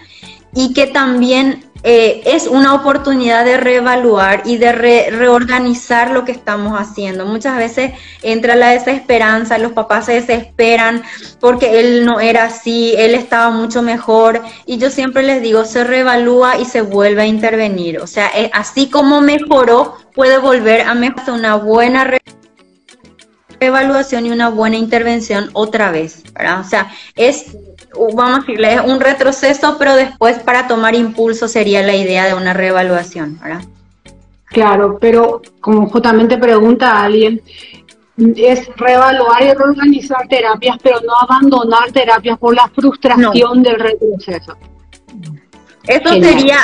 [0.54, 6.80] y que también eh, es una oportunidad de reevaluar y de reorganizar lo que estamos
[6.80, 7.26] haciendo.
[7.26, 11.02] Muchas veces entra la desesperanza, los papás se desesperan
[11.40, 15.84] porque él no era así, él estaba mucho mejor y yo siempre les digo, se
[15.84, 18.00] reevalúa y se vuelve a intervenir.
[18.00, 22.18] O sea, eh, así como mejoró, puede volver a mejorar una buena
[23.60, 26.22] reevaluación y una buena intervención otra vez.
[26.60, 27.56] O sea, es
[28.14, 32.52] vamos a decirle, un retroceso, pero después para tomar impulso sería la idea de una
[32.52, 33.62] reevaluación, ¿verdad?
[34.46, 37.42] Claro, pero como justamente pregunta alguien,
[38.36, 44.56] es reevaluar y reorganizar terapias, pero no abandonar terapias por la frustración del retroceso.
[45.86, 46.58] Eso sería...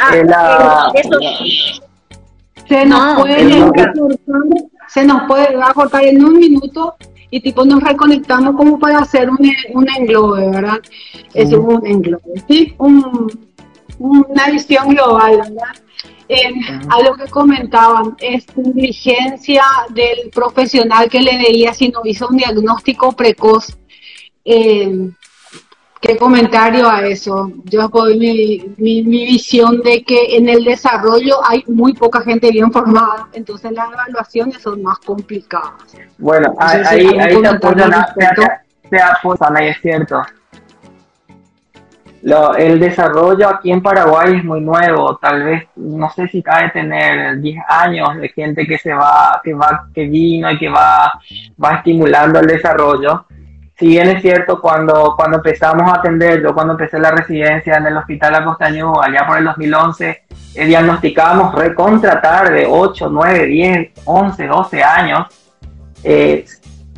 [2.69, 3.65] se nos puede
[4.89, 6.97] se nos puede cortar en un minuto
[7.31, 9.39] y tipo nos reconectamos como para hacer un,
[9.75, 10.81] un englobe, ¿verdad?
[11.35, 12.75] Es un englobe, ¿sí?
[13.99, 15.75] una visión global, ¿verdad?
[16.89, 22.37] a lo que comentaban, es negligencia del profesional que le veía si no hizo un
[22.37, 23.77] diagnóstico precoz.
[24.45, 25.11] Eh,
[26.01, 27.53] ¿Qué comentario a eso?
[27.65, 32.73] Yo doy mi, mi, visión de que en el desarrollo hay muy poca gente bien
[32.73, 35.75] formada, entonces las evaluaciones son más complicadas.
[36.17, 40.23] Bueno, ahí, ahí te apoyan, te, es cierto.
[42.23, 46.71] Lo, el desarrollo aquí en Paraguay es muy nuevo, tal vez, no sé si cabe
[46.71, 51.21] tener 10 años de gente que se va, que va, que vino y que va,
[51.63, 53.27] va estimulando el desarrollo
[53.81, 57.87] si bien es cierto, cuando, cuando empezamos a atender, yo cuando empecé la residencia en
[57.87, 60.23] el Hospital Acostañú, allá por el 2011,
[60.55, 65.27] eh, diagnosticábamos recontratar de 8, 9, 10, 11, 12 años.
[66.05, 66.45] Eh,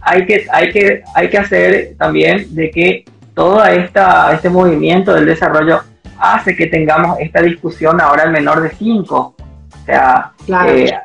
[0.00, 5.26] hay, que, hay, que, hay que hacer también de que todo esta, este movimiento del
[5.26, 5.82] desarrollo
[6.18, 9.16] hace que tengamos esta discusión ahora el menor de 5.
[9.16, 10.32] O sea,
[10.66, 10.98] eh,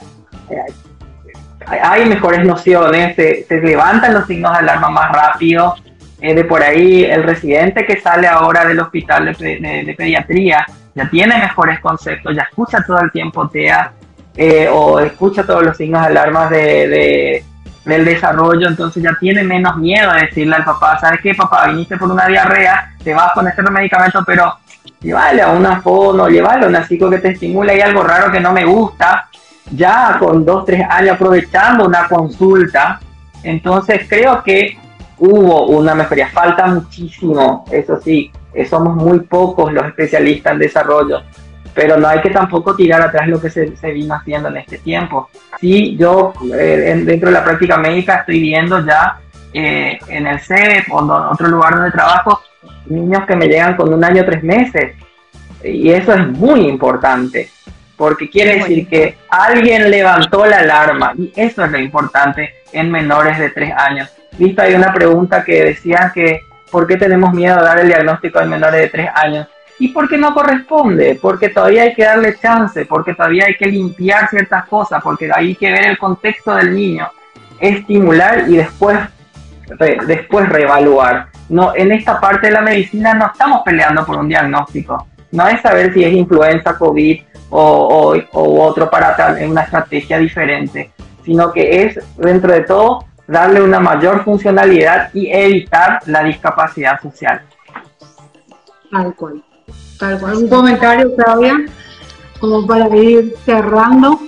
[1.70, 5.76] hay mejores nociones, se, levantan los signos de alarma más rápido.
[6.20, 10.66] Eh, de por ahí, el residente que sale ahora del hospital de, pediatría
[10.96, 13.92] ya tiene mejores conceptos, ya escucha todo el tiempo TEA
[14.36, 17.44] eh, o escucha todos los signos de alarma de,
[17.86, 21.68] del desarrollo, entonces ya tiene menos miedo a decirle al papá, ¿sabes qué, papá?
[21.68, 24.56] Viniste por una diarrea, te vas con este medicamento, pero
[25.00, 28.40] llévale a una fono, llévale a una psico que te estimula, hay algo raro que
[28.40, 29.30] no me gusta,
[29.72, 33.00] ya con dos, tres años aprovechando una consulta.
[33.44, 34.78] Entonces creo que
[35.18, 36.28] hubo una mejoría.
[36.30, 41.22] Falta muchísimo, eso sí, eh, somos muy pocos los especialistas en desarrollo,
[41.74, 45.30] pero no hay que tampoco tirar atrás lo que se, vino haciendo en este tiempo.
[45.60, 49.20] Sí, yo eh, dentro de la práctica médica estoy viendo ya
[49.54, 52.42] eh, en el CEP o en otro lugar donde trabajo
[52.88, 54.96] niños que me llegan con un año tres meses
[55.64, 57.50] y eso es muy importante
[57.98, 63.38] porque quiere decir que alguien levantó la alarma y eso es lo importante en menores
[63.40, 64.10] de 3 años.
[64.38, 66.42] Listo, hay una pregunta que decía que
[66.72, 69.48] ¿por qué tenemos miedo a dar el diagnóstico en menores de 3 años?
[69.80, 74.28] Y porque no corresponde, porque todavía hay que darle chance, porque todavía hay que limpiar
[74.30, 77.08] ciertas cosas, porque hay que ver el contexto del niño,
[77.60, 78.98] estimular y después,
[80.08, 81.28] después reevaluar.
[81.50, 85.62] No, en esta parte de la medicina no estamos peleando por un diagnóstico, no es
[85.62, 90.92] saber si es influenza, COVID, o, o, otro para una estrategia diferente,
[91.24, 97.42] sino que es, dentro de todo, darle una mayor funcionalidad y evitar la discapacidad social.
[98.92, 99.44] Tal cual.
[100.00, 100.38] Tal cual.
[100.38, 101.66] Un comentario, Claudia,
[102.40, 104.20] como para ir cerrando.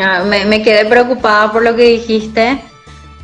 [0.00, 2.60] Ah, me, me quedé preocupada por lo que dijiste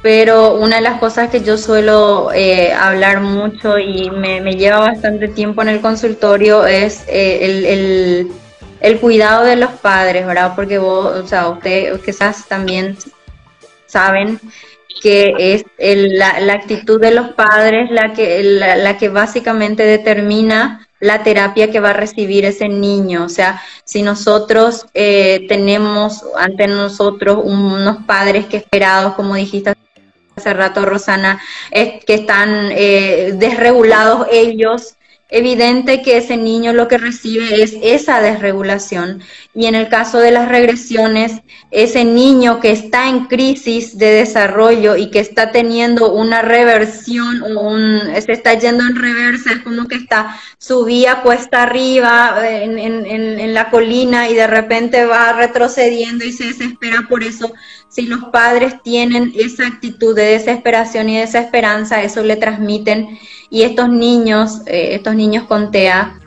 [0.02, 5.28] pero una de las cosas que yo suelo eh, hablar mucho y me, lleva bastante
[5.28, 8.28] tiempo en el consultorio es eh,
[8.80, 10.54] el, cuidado de los padres, ¿verdad?
[10.56, 12.96] Porque vos, o sea, ustedes quizás también
[13.86, 14.40] saben
[15.00, 21.70] que es la, actitud de los padres la que, la, que básicamente determina la terapia
[21.70, 23.24] que va a recibir ese niño.
[23.24, 29.74] O sea, si nosotros eh, tenemos ante nosotros unos padres que esperados, como dijiste
[30.42, 31.40] hace rato, Rosana,
[31.70, 34.96] es que están eh, desregulados ellos
[35.32, 39.22] evidente que ese niño lo que recibe es esa desregulación.
[39.54, 44.94] Y en el caso de las regresiones, ese niño que está en crisis de desarrollo
[44.96, 47.42] y que está teniendo una reversión
[48.24, 53.54] se está yendo en reversa, es como que está subía cuesta arriba en, en, en
[53.54, 57.52] la colina y de repente va retrocediendo y se desespera por eso.
[57.88, 63.18] Si los padres tienen esa actitud de desesperación y desesperanza, eso le transmiten
[63.52, 66.18] y estos niños, eh, estos niños con TEA,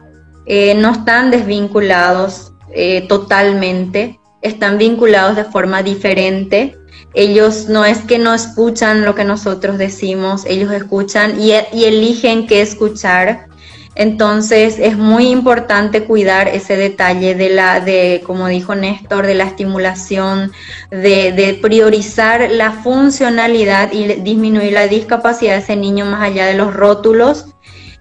[0.46, 6.78] eh, no están desvinculados eh, totalmente, están vinculados de forma diferente.
[7.14, 12.62] Ellos no es que no escuchan lo que nosotros decimos, ellos escuchan y, eligen qué
[12.62, 13.48] escuchar.
[13.96, 19.46] Entonces es muy importante cuidar ese detalle de la, de, como dijo Néstor, de la
[19.46, 20.52] estimulación,
[20.92, 26.74] de, priorizar la funcionalidad y disminuir la discapacidad de ese niño más allá de los
[26.74, 27.55] rótulos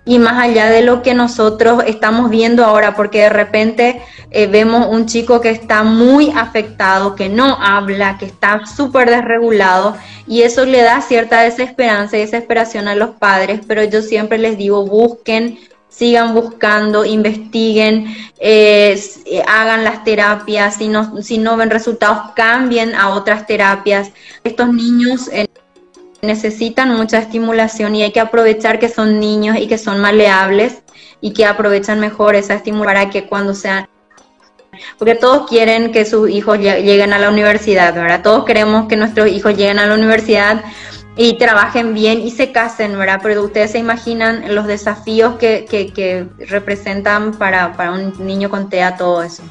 [0.07, 4.87] y más allá de lo que nosotros estamos viendo ahora, porque de repente eh, vemos
[4.89, 9.97] un chico que está muy afectado, que no habla, que está súper desregulado
[10.27, 14.59] y eso le da cierta desesperanza y desesperación a los padres, pero yo siempre les
[14.59, 15.59] digo, busquen
[15.95, 18.07] sigan buscando, investiguen,
[18.41, 24.11] eh, eh, hagan las terapias, si no, si no ven resultados, cambien a otras terapias.
[24.43, 25.31] Estos niños
[26.25, 30.83] necesitan mucha estimulación y hay que aprovechar que son niños y que son maleables
[31.20, 33.87] y que aprovechan mejor esa estimulación para que cuando sean
[34.99, 38.22] porque todos quieren que sus hijos lleguen a la universidad, ¿verdad?
[38.22, 40.64] Todos queremos que nuestros hijos lleguen a la universidad
[41.16, 43.20] y trabajen bien y se casen, ¿verdad?
[43.22, 48.97] Pero ustedes se imaginan los desafíos que, que, representan para, para, un niño con TEA
[48.97, 49.43] todo eso.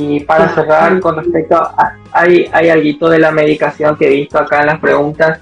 [0.00, 4.38] Y para cerrar, con respecto a, hay, hay algo de la medicación que he visto
[4.38, 5.40] acá en las preguntas.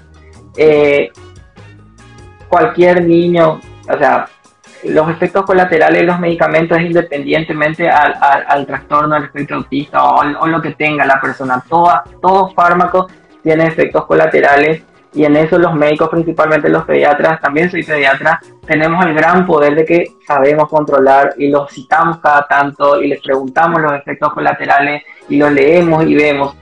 [0.57, 1.11] Eh,
[2.49, 4.27] cualquier niño, o sea,
[4.83, 8.15] los efectos colaterales de los medicamentos independientemente al,
[8.47, 11.63] al, trastorno del espectro autista o, o, lo que tenga la persona.
[11.69, 13.07] Todo, todo fármaco
[13.43, 14.81] tiene efectos colaterales
[15.17, 19.73] y en eso los médicos, principalmente los pediatras, también soy pediatra, tenemos el gran poder
[19.73, 25.01] de que sabemos controlar y los citamos cada tanto y les preguntamos los efectos colaterales
[25.27, 26.55] y los leemos y vemos.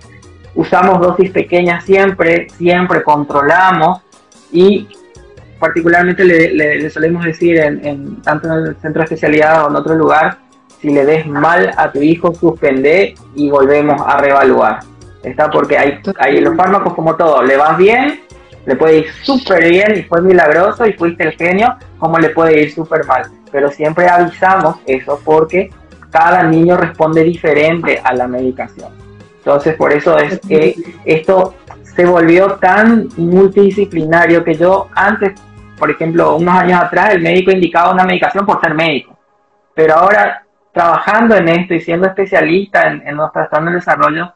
[0.53, 4.01] Usamos dosis pequeñas siempre, siempre controlamos
[4.53, 4.87] y
[5.59, 10.37] particularmente le, solemos decir en, tanto en el centro de especialidad o en otro lugar,
[10.79, 14.79] si le des mal a tu hijo, suspende y volvemos a reevaluar
[15.23, 18.21] Está porque hay, hay los fármacos como todo, le vas bien,
[18.65, 22.61] le puede ir súper bien y fue milagroso y fuiste el genio, como le puede
[22.61, 23.23] ir súper mal.
[23.51, 25.69] Pero siempre avisamos eso porque
[26.09, 28.89] cada niño responde diferente a la medicación.
[29.37, 31.53] Entonces por eso es que esto
[31.83, 35.39] se volvió tan multidisciplinario que yo antes,
[35.77, 39.17] por ejemplo, unos años atrás, el médico indicaba una medicación por ser médico.
[39.73, 40.43] Pero ahora,
[40.73, 44.33] trabajando en esto y siendo especialista en, en los trastornos de desarrollo,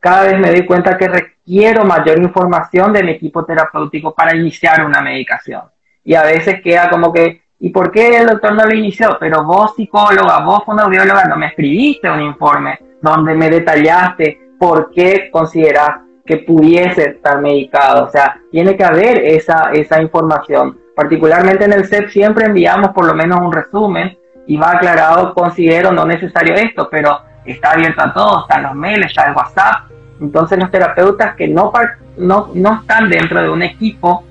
[0.00, 4.84] cada vez me doy cuenta que requiero mayor información de mi equipo terapéutico para iniciar
[4.84, 5.62] una medicación.
[6.04, 9.16] Y a veces queda como que, ¿y por qué el doctor no lo inició?
[9.18, 15.30] Pero vos psicóloga, vos fonoaudióloga, no me escribiste un informe donde me detallaste por qué
[15.30, 18.06] consideras que pudiese estar medicado.
[18.06, 20.78] O sea, tiene que haber esa, esa información.
[20.94, 24.16] Particularmente en el CEP siempre enviamos por lo menos un resumen
[24.46, 28.74] y va aclarado, considero no necesario esto, pero está abierto a todos, está en los
[28.74, 31.72] mails, está el WhatsApp, entonces los terapeutas que no,
[32.16, 34.24] no, no están dentro de un equipo,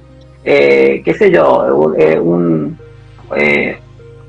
[0.43, 2.77] eh, qué sé yo, eh, un,
[3.35, 3.77] eh,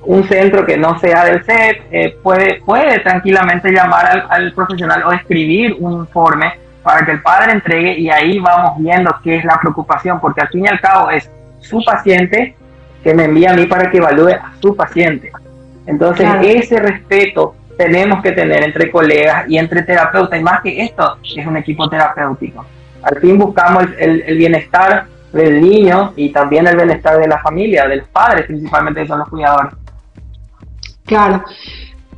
[0.05, 5.77] un centro que no sea del CEP, puede, puede tranquilamente llamar al, profesional o escribir
[5.79, 6.53] un informe
[6.83, 10.49] para que el padre entregue y ahí vamos viendo qué es la preocupación, porque al
[10.49, 12.57] fin y al cabo es su paciente
[13.05, 15.31] que me envía a mí para que evalúe a su paciente.
[15.87, 21.17] Entonces, ese respeto tenemos que tener entre colegas y entre terapeutas, y más que esto,
[21.37, 22.65] es un equipo terapéutico.
[23.03, 27.97] Al fin buscamos el, bienestar del niño y también el bienestar de la familia, de
[27.97, 29.75] los padres principalmente, que son los cuidadores.
[31.05, 31.43] Claro.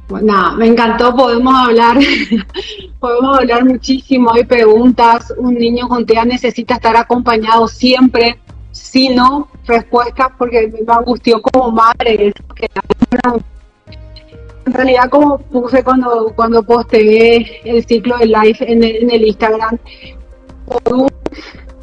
[0.06, 1.96] Pues nada, me encantó, podemos hablar,
[3.00, 8.38] podemos hablar muchísimo, hay preguntas, un niño con TEA necesita estar acompañado siempre,
[8.70, 12.68] si no, respuestas, porque me angustió como madre, que
[14.66, 19.26] en realidad como puse cuando, cuando posteé el ciclo de live en el, en el
[19.26, 19.78] Instagram,
[20.66, 21.08] por un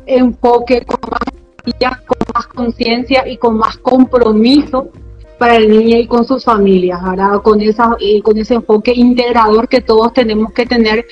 [0.06, 4.90] enfoque con más, con más conciencia y con más compromiso
[5.38, 7.02] para el niño y con sus familias,
[7.42, 11.08] Con, esa, eh, con ese enfoque integrador que todos tenemos que tener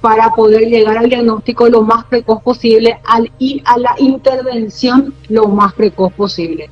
[0.00, 5.48] para poder llegar al diagnóstico lo más precoz posible al, y a la intervención lo
[5.48, 6.70] más precoz posible.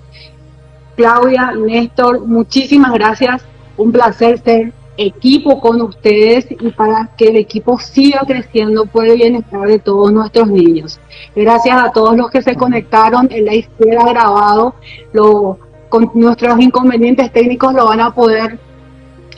[0.97, 3.43] Claudia, Néstor, muchísimas gracias.
[3.81, 9.17] Un placer ser equipo con ustedes y para que el equipo siga creciendo por el
[9.17, 11.01] bienestar de todos nuestros niños.
[11.35, 14.75] Gracias a todos los que se conectaron, en la izquierda grabado,
[15.15, 15.59] lo,
[15.89, 18.59] con nuestros inconvenientes técnicos lo van a poder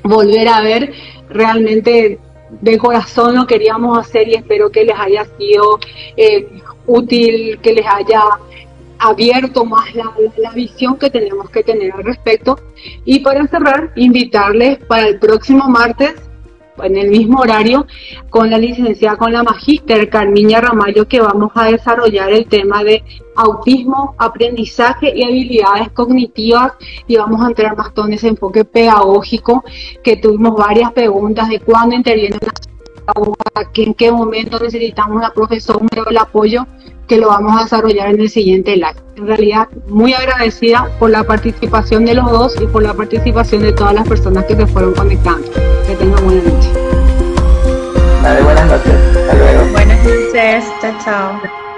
[0.02, 0.92] volver a ver.
[1.28, 2.18] Realmente
[2.60, 5.78] de corazón lo queríamos hacer y espero que les haya sido
[6.16, 6.48] eh,
[6.86, 8.20] útil, que les haya
[9.02, 10.12] abierto más la,
[10.54, 12.58] visión que tenemos que tener al respecto.
[13.04, 16.14] Y para cerrar, invitarles para el próximo martes,
[16.82, 17.86] en el mismo horario,
[18.30, 23.04] con la licenciada, con la magíster Carmiña Ramallo, que vamos a desarrollar el tema de
[23.36, 26.72] autismo, aprendizaje y habilidades cognitivas
[27.06, 29.64] y vamos a entrar más en ese enfoque pedagógico,
[30.02, 32.52] que tuvimos varias preguntas de cuándo interviene la
[33.74, 36.66] en qué momento necesitamos una profesora, el apoyo
[37.08, 38.94] que lo vamos a desarrollar en el siguiente live.
[39.16, 43.72] En realidad, muy agradecida por la participación de los dos y por la participación de
[43.72, 45.50] todas las personas que se fueron conectando.
[45.86, 46.70] Que tengan buena noche.
[48.44, 48.94] buenas noches.
[49.16, 49.72] Hasta luego.
[49.72, 50.64] Buenas noches.
[50.80, 51.71] Chao, chao.